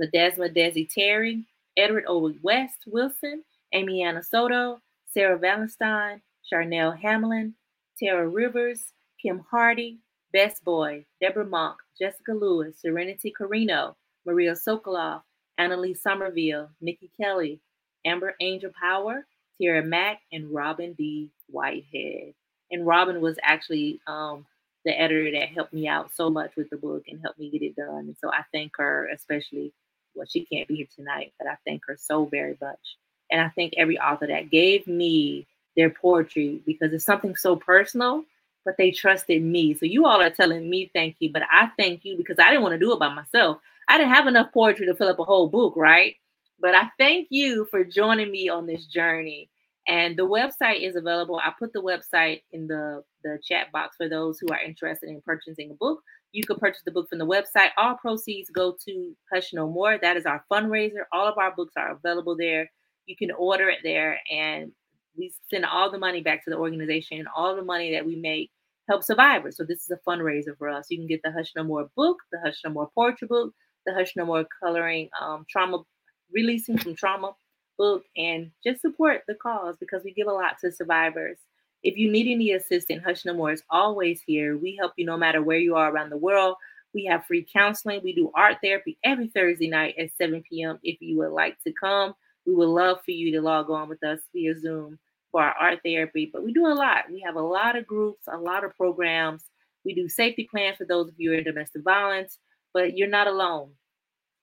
[0.00, 1.44] Ledesma Desi Terry,
[1.76, 2.32] Edward O.
[2.42, 7.54] West Wilson, Amy Anna Soto, Sarah Valenstein, Charnel Hamlin,
[7.98, 9.98] Tara Rivers, Kim Hardy,
[10.32, 15.22] Best Boy, Deborah Monk, Jessica Lewis, Serenity Carino, Maria Sokoloff,
[15.58, 17.60] Annalise Somerville, Nikki Kelly,
[18.04, 19.26] Amber Angel Power,
[19.60, 21.30] Tara Mack, and Robin D.
[21.48, 22.34] Whitehead.
[22.70, 24.44] And Robin was actually um,
[24.84, 27.62] the editor that helped me out so much with the book and helped me get
[27.62, 28.06] it done.
[28.06, 29.72] And so I thank her, especially
[30.14, 32.96] well, she can't be here tonight, but I thank her so very much.
[33.30, 35.46] And I thank every author that gave me
[35.76, 38.24] their poetry because it's something so personal,
[38.64, 39.74] but they trusted me.
[39.74, 42.62] So you all are telling me thank you, but I thank you because I didn't
[42.62, 43.58] want to do it by myself.
[43.88, 46.16] I didn't have enough poetry to fill up a whole book, right?
[46.60, 49.50] But I thank you for joining me on this journey.
[49.86, 51.36] And the website is available.
[51.36, 55.20] I put the website in the, the chat box for those who are interested in
[55.20, 56.00] purchasing a book.
[56.34, 57.68] You can purchase the book from the website.
[57.76, 59.98] All proceeds go to Hush No More.
[60.02, 61.04] That is our fundraiser.
[61.12, 62.68] All of our books are available there.
[63.06, 64.72] You can order it there, and
[65.16, 67.24] we send all the money back to the organization.
[67.36, 68.50] All the money that we make
[68.88, 69.56] help survivors.
[69.56, 70.86] So this is a fundraiser for us.
[70.90, 73.54] You can get the Hush No More book, the Hush No More portrait book,
[73.86, 75.84] the Hush No More coloring um, trauma,
[76.32, 77.30] releasing from trauma
[77.78, 81.38] book, and just support the cause because we give a lot to survivors.
[81.84, 84.56] If you need any assistance, Hush No More is always here.
[84.56, 86.56] We help you no matter where you are around the world.
[86.94, 88.00] We have free counseling.
[88.02, 90.78] We do art therapy every Thursday night at 7 p.m.
[90.82, 92.14] If you would like to come,
[92.46, 94.98] we would love for you to log on with us via Zoom
[95.30, 96.30] for our art therapy.
[96.32, 97.10] But we do a lot.
[97.10, 99.42] We have a lot of groups, a lot of programs.
[99.84, 102.38] We do safety plans for those of you in domestic violence,
[102.72, 103.72] but you're not alone.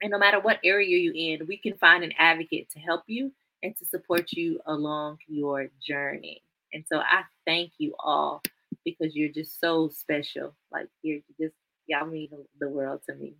[0.04, 3.32] And no matter what area you're in, we can find an advocate to help you
[3.64, 6.44] and to support you along your journey.
[6.74, 8.42] And so I thank you all
[8.86, 10.56] because you're just so special.
[10.72, 11.56] Like you're just
[11.88, 13.36] y'all mean the world to me.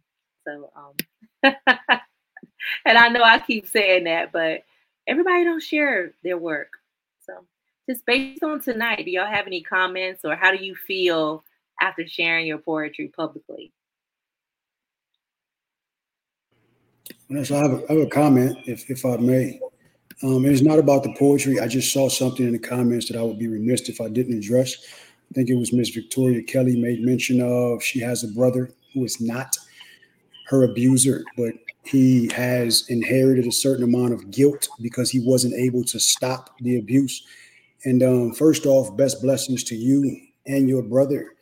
[0.46, 1.54] So um
[2.86, 4.64] and I know I keep saying that, but
[5.08, 6.74] everybody don't share their work.
[7.26, 7.34] So
[7.90, 11.44] just based on tonight, do y'all have any comments or how do you feel
[11.80, 13.74] after sharing your poetry publicly?
[17.44, 19.60] So I have, a, I have a comment, if, if I may.
[20.24, 21.60] Um, it is not about the poetry.
[21.60, 24.38] I just saw something in the comments that I would be remiss if I didn't
[24.38, 24.76] address.
[25.32, 29.04] I think it was Miss Victoria Kelly made mention of she has a brother who
[29.04, 29.58] is not
[30.48, 31.54] her abuser, but
[31.84, 36.78] he has inherited a certain amount of guilt because he wasn't able to stop the
[36.78, 37.26] abuse.
[37.86, 41.34] And um, first off, best blessings to you and your brother.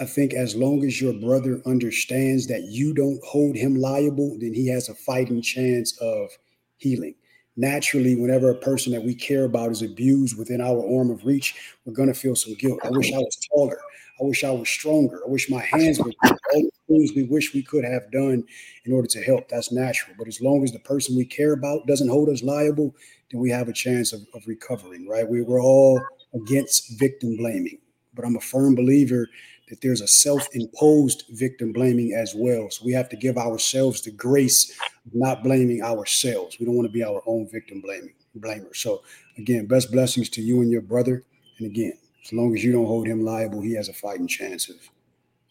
[0.00, 4.52] I think as long as your brother understands that you don't hold him liable, then
[4.52, 6.30] he has a fighting chance of
[6.76, 7.14] healing.
[7.56, 11.54] Naturally, whenever a person that we care about is abused within our arm of reach,
[11.84, 12.80] we're going to feel some guilt.
[12.84, 13.78] I wish I was taller.
[14.20, 15.20] I wish I was stronger.
[15.26, 18.44] I wish my hands were all the things we wish we could have done
[18.84, 19.48] in order to help.
[19.48, 20.16] That's natural.
[20.18, 22.94] But as long as the person we care about doesn't hold us liable,
[23.30, 25.28] then we have a chance of, of recovering, right?
[25.28, 26.00] We, we're all
[26.34, 27.78] against victim blaming.
[28.14, 29.28] But I'm a firm believer
[29.68, 32.70] that there's a self-imposed victim blaming as well.
[32.70, 34.70] So we have to give ourselves the grace
[35.06, 36.58] of not blaming ourselves.
[36.58, 38.74] We don't want to be our own victim blaming blamer.
[38.76, 39.02] So
[39.38, 41.24] again, best blessings to you and your brother.
[41.58, 41.94] And again,
[42.24, 44.76] as long as you don't hold him liable, he has a fighting chance of,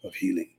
[0.04, 0.50] of healing.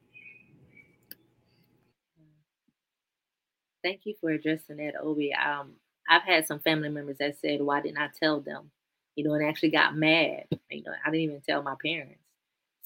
[3.83, 5.33] Thank you for addressing that, Obi.
[5.33, 5.73] Um,
[6.09, 8.71] I've had some family members that said, "Why didn't I tell them?"
[9.15, 10.45] You know, and actually got mad.
[10.69, 12.19] You know, I didn't even tell my parents.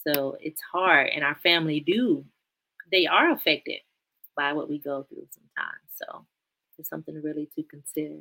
[0.08, 2.26] So it's hard, and our family do,
[2.92, 3.80] they are affected
[4.36, 5.84] by what we go through sometimes.
[5.96, 6.26] So
[6.78, 8.20] it's something really to consider.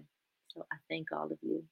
[0.49, 1.65] So I thank all of you.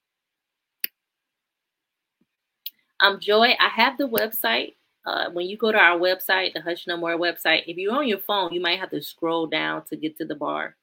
[3.01, 4.75] Um, Joy, I have the website.
[5.05, 8.09] Uh, when you go to our website, the Hush No More website, if you're on
[8.09, 10.77] your phone, you might have to scroll down to get to the bar,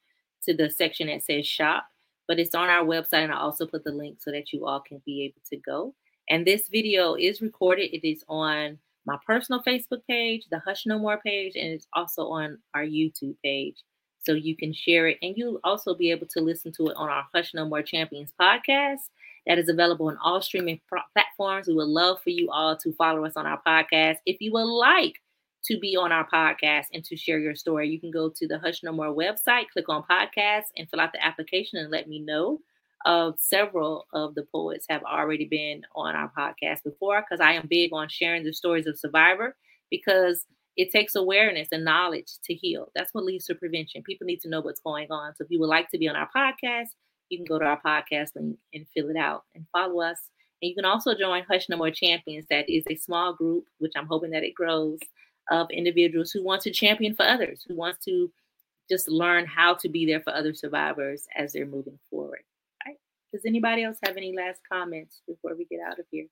[0.43, 1.85] to the section that says shop.
[2.27, 4.79] But it's on our website, and I also put the link so that you all
[4.79, 5.93] can be able to go.
[6.29, 7.95] And this video is recorded.
[7.95, 12.27] It is on my personal Facebook page, the Hush No More page, and it's also
[12.29, 13.83] on our YouTube page.
[14.25, 17.09] So you can share it and you'll also be able to listen to it on
[17.09, 19.01] our Hush No More Champions podcast
[19.45, 20.81] that is available on all streaming
[21.13, 21.67] platforms.
[21.67, 24.17] We would love for you all to follow us on our podcast.
[24.25, 25.21] If you would like
[25.65, 28.57] to be on our podcast and to share your story, you can go to the
[28.57, 32.19] Hush No More website, click on podcast, and fill out the application and let me
[32.19, 32.59] know
[33.05, 37.67] of several of the poets have already been on our podcast before because I am
[37.69, 39.55] big on sharing the stories of survivor
[39.91, 40.45] because
[40.75, 42.91] it takes awareness and knowledge to heal.
[42.95, 44.03] That's what leads to prevention.
[44.03, 45.35] People need to know what's going on.
[45.35, 46.89] So if you would like to be on our podcast,
[47.29, 50.17] you can go to our podcast link and fill it out and follow us.
[50.61, 52.45] And you can also join Hush No More Champions.
[52.49, 54.99] That is a small group, which I'm hoping that it grows,
[55.51, 58.31] of individuals who want to champion for others, who wants to
[58.89, 62.43] just learn how to be there for other survivors as they're moving forward.
[63.35, 66.27] Does anybody else have any last comments before we get out of here?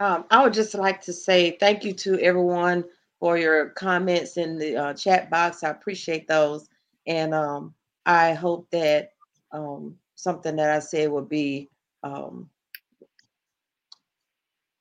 [0.00, 2.84] Um, I would just like to say thank you to everyone
[3.20, 5.64] for your comments in the uh, chat box.
[5.64, 6.68] I appreciate those.
[7.06, 7.72] And um,
[8.04, 9.12] I hope that
[9.50, 11.70] um, something that I said will be
[12.02, 12.50] um,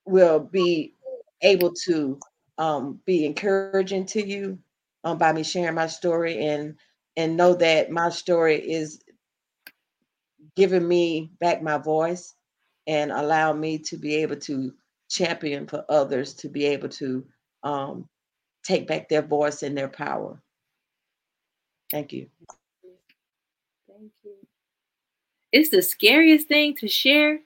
[0.03, 0.93] will be
[1.41, 2.19] able to
[2.57, 4.59] um, be encouraging to you
[5.05, 6.75] um, by me sharing my story and
[7.19, 9.03] and know that my story is
[10.55, 12.33] giving me back my voice
[12.87, 14.71] and allow me to be able to
[15.09, 17.25] champion for others to be able to
[17.63, 18.07] um,
[18.63, 20.41] take back their voice and their power.
[21.91, 22.27] Thank you.
[23.85, 24.35] Thank you.
[25.51, 27.39] It's the scariest thing to share.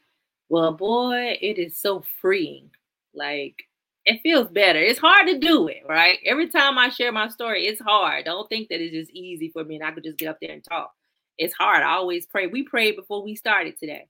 [0.49, 2.69] Well, boy, it is so freeing.
[3.15, 3.63] Like
[4.06, 4.80] it feels better.
[4.80, 6.20] It's hard to do it, right?
[6.26, 8.26] Every time I share my story, it's hard.
[8.26, 10.51] Don't think that it's just easy for me and I could just get up there
[10.51, 10.93] and talk.
[11.38, 11.84] It's hard.
[11.84, 12.47] I always pray.
[12.47, 14.08] We prayed before we started today.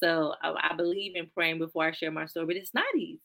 [0.00, 3.20] So I, I believe in praying before I share my story, but it's not easy.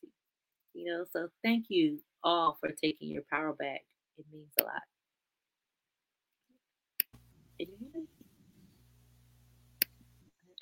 [0.73, 3.81] You know, so thank you all for taking your power back.
[4.17, 4.81] It means a lot.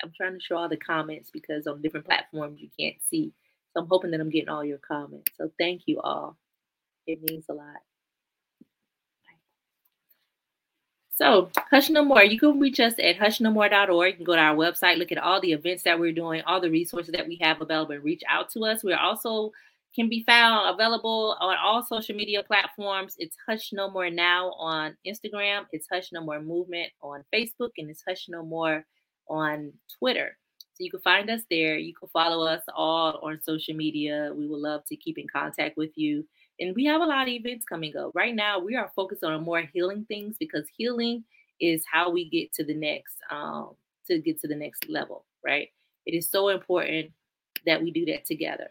[0.02, 3.32] I'm trying to show all the comments because on different platforms you can't see.
[3.72, 5.32] So I'm hoping that I'm getting all your comments.
[5.36, 6.36] So thank you all.
[7.06, 7.76] It means a lot.
[11.18, 14.10] So, Hush No More, you can reach us at hushnomore.org.
[14.12, 16.60] You can go to our website, look at all the events that we're doing, all
[16.60, 18.84] the resources that we have available, and reach out to us.
[18.84, 19.50] We're also
[19.96, 23.16] can be found available on all social media platforms.
[23.18, 27.90] It's Hush No More Now on Instagram, it's Hush No More Movement on Facebook, and
[27.90, 28.84] it's Hush No More
[29.28, 30.36] on Twitter.
[30.78, 31.76] So you can find us there.
[31.76, 34.32] You can follow us all on social media.
[34.32, 36.24] We would love to keep in contact with you.
[36.60, 38.12] And we have a lot of events coming up.
[38.14, 41.24] Right now, we are focused on more healing things because healing
[41.60, 43.74] is how we get to the next um,
[44.06, 45.68] to get to the next level, right?
[46.06, 47.10] It is so important
[47.66, 48.70] that we do that together.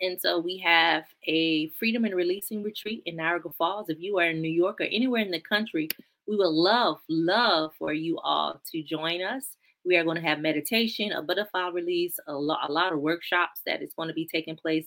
[0.00, 3.88] And so we have a freedom and releasing retreat in Niagara Falls.
[3.88, 5.88] If you are in New York or anywhere in the country,
[6.28, 9.56] we would love, love for you all to join us.
[9.84, 13.60] We are going to have meditation, a butterfly release, a, lo- a lot of workshops
[13.66, 14.86] that is going to be taking place.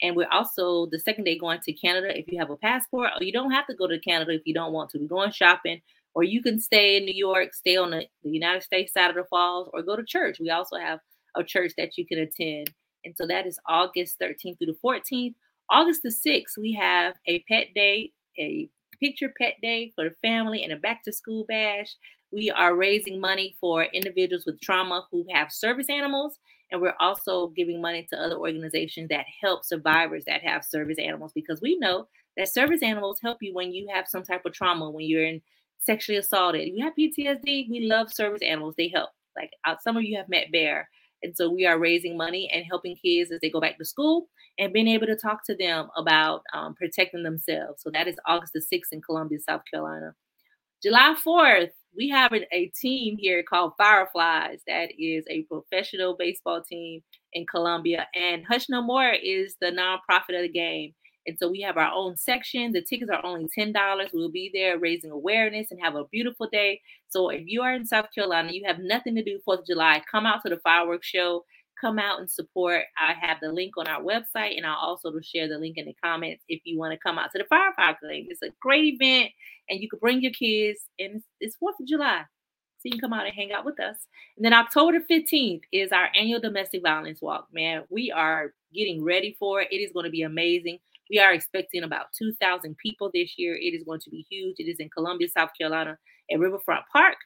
[0.00, 3.24] And we're also the second day going to Canada if you have a passport, or
[3.24, 4.98] you don't have to go to Canada if you don't want to.
[4.98, 5.80] We're going shopping,
[6.14, 9.16] or you can stay in New York, stay on the, the United States side of
[9.16, 10.38] the falls, or go to church.
[10.40, 10.98] We also have
[11.36, 12.72] a church that you can attend.
[13.04, 15.34] And so that is August 13th through the 14th.
[15.70, 18.68] August the 6th, we have a pet day, a
[19.00, 21.96] picture pet day for the family, and a back to school bash.
[22.32, 26.38] We are raising money for individuals with trauma who have service animals.
[26.70, 31.32] And we're also giving money to other organizations that help survivors that have service animals
[31.34, 32.08] because we know
[32.38, 35.42] that service animals help you when you have some type of trauma, when you're in
[35.78, 36.68] sexually assaulted.
[36.72, 38.74] You have PTSD, we love service animals.
[38.78, 39.10] They help.
[39.36, 40.88] Like uh, some of you have met Bear.
[41.22, 44.28] And so we are raising money and helping kids as they go back to school
[44.58, 47.82] and being able to talk to them about um, protecting themselves.
[47.82, 50.14] So that is August the 6th in Columbia, South Carolina.
[50.82, 54.58] July 4th, we have a team here called Fireflies.
[54.66, 57.02] That is a professional baseball team
[57.34, 58.08] in Columbia.
[58.16, 60.92] And Hush No More is the nonprofit of the game.
[61.24, 62.72] And so we have our own section.
[62.72, 63.72] The tickets are only $10.
[64.12, 66.80] We'll be there raising awareness and have a beautiful day.
[67.10, 70.02] So if you are in South Carolina, you have nothing to do 4th of July,
[70.10, 71.44] come out to the fireworks show.
[71.82, 72.84] Come out and support.
[72.96, 75.96] I have the link on our website, and I'll also share the link in the
[76.02, 78.28] comments if you want to come out to the firefighter thing.
[78.30, 79.32] It's a great event,
[79.68, 80.82] and you can bring your kids.
[81.00, 82.22] And it's 4th of July.
[82.78, 83.96] So you can come out and hang out with us.
[84.36, 87.48] And then October 15th is our annual domestic violence walk.
[87.52, 89.68] Man, we are getting ready for it.
[89.72, 90.78] It is going to be amazing.
[91.10, 93.54] We are expecting about 2,000 people this year.
[93.54, 94.56] It is going to be huge.
[94.58, 95.98] It is in Columbia, South Carolina
[96.30, 97.16] at Riverfront Park,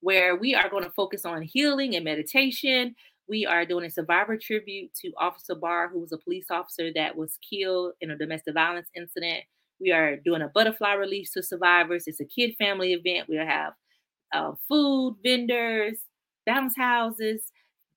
[0.00, 2.94] where we are going to focus on healing and meditation.
[3.28, 7.16] We are doing a survivor tribute to Officer Barr, who was a police officer that
[7.16, 9.44] was killed in a domestic violence incident.
[9.80, 12.04] We are doing a butterfly release to survivors.
[12.06, 13.28] It's a kid family event.
[13.28, 13.74] We'll have
[14.32, 15.98] uh, food vendors,
[16.46, 17.52] bounce houses,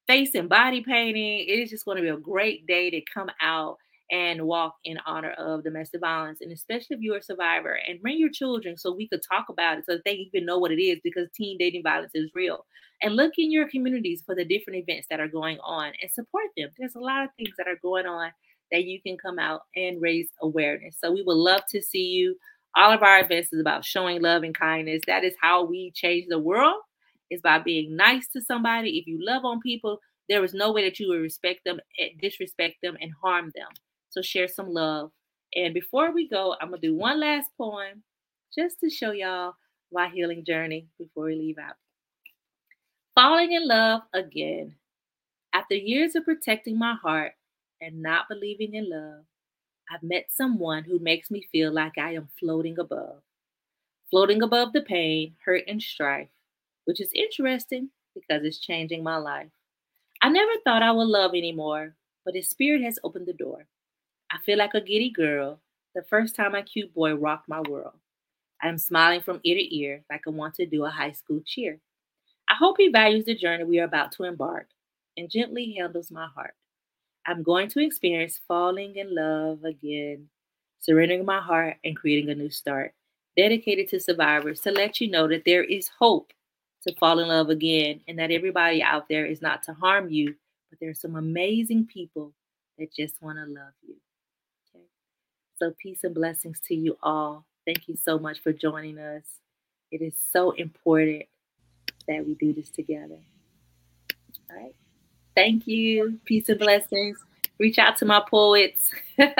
[0.08, 1.46] face and body painting.
[1.48, 3.78] It is just going to be a great day to come out
[4.12, 8.20] and walk in honor of domestic violence, and especially if you're a survivor, and bring
[8.20, 11.00] your children so we could talk about it so they even know what it is
[11.04, 12.66] because teen dating violence is real.
[13.02, 16.46] And look in your communities for the different events that are going on and support
[16.56, 16.70] them.
[16.78, 18.32] There's a lot of things that are going on
[18.72, 20.98] that you can come out and raise awareness.
[21.00, 22.36] So we would love to see you.
[22.76, 25.02] All of our events is about showing love and kindness.
[25.08, 26.82] That is how we change the world.
[27.30, 29.00] Is by being nice to somebody.
[29.00, 32.10] If you love on people, there is no way that you would respect them, eh,
[32.22, 33.70] disrespect them, and harm them.
[34.12, 35.12] So share some love.
[35.56, 38.04] And before we go, I'm going to do one last poem
[38.56, 39.56] just to show y'all
[39.92, 41.76] my healing journey before we leave out.
[43.16, 44.76] Falling in love again.
[45.54, 47.34] After years of protecting my heart
[47.82, 49.24] and not believing in love,
[49.90, 53.22] I've met someone who makes me feel like I am floating above.
[54.10, 56.30] Floating above the pain, hurt, and strife,
[56.86, 59.50] which is interesting because it's changing my life.
[60.22, 61.96] I never thought I would love anymore,
[62.26, 63.68] but his spirit has opened the door.
[64.34, 65.60] I feel like a giddy girl
[65.94, 67.96] the first time my cute boy rocked my world.
[68.64, 71.42] I am smiling from ear to ear like I want to do a high school
[71.46, 71.80] cheer.
[72.48, 74.68] I hope he values the journey we are about to embark
[75.18, 76.54] and gently handles my heart.
[77.28, 80.30] I'm going to experience falling in love again,
[80.80, 82.94] surrendering my heart and creating a new start,
[83.36, 86.32] dedicated to survivors to let you know that there is hope
[86.84, 90.36] to fall in love again and that everybody out there is not to harm you,
[90.70, 92.34] but there are some amazing people
[92.80, 93.96] that just want to love you.
[95.62, 97.46] So, peace and blessings to you all.
[97.68, 99.22] Thank you so much for joining us.
[99.92, 101.26] It is so important
[102.08, 103.20] that we do this together.
[104.50, 104.74] All right.
[105.36, 106.20] Thank you.
[106.26, 107.20] Peace and blessings.
[107.60, 108.90] Reach out to my poets,
[109.20, 109.32] and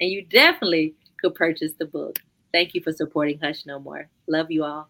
[0.00, 2.18] you definitely could purchase the book.
[2.50, 4.08] Thank you for supporting Hush No More.
[4.26, 4.88] Love you all.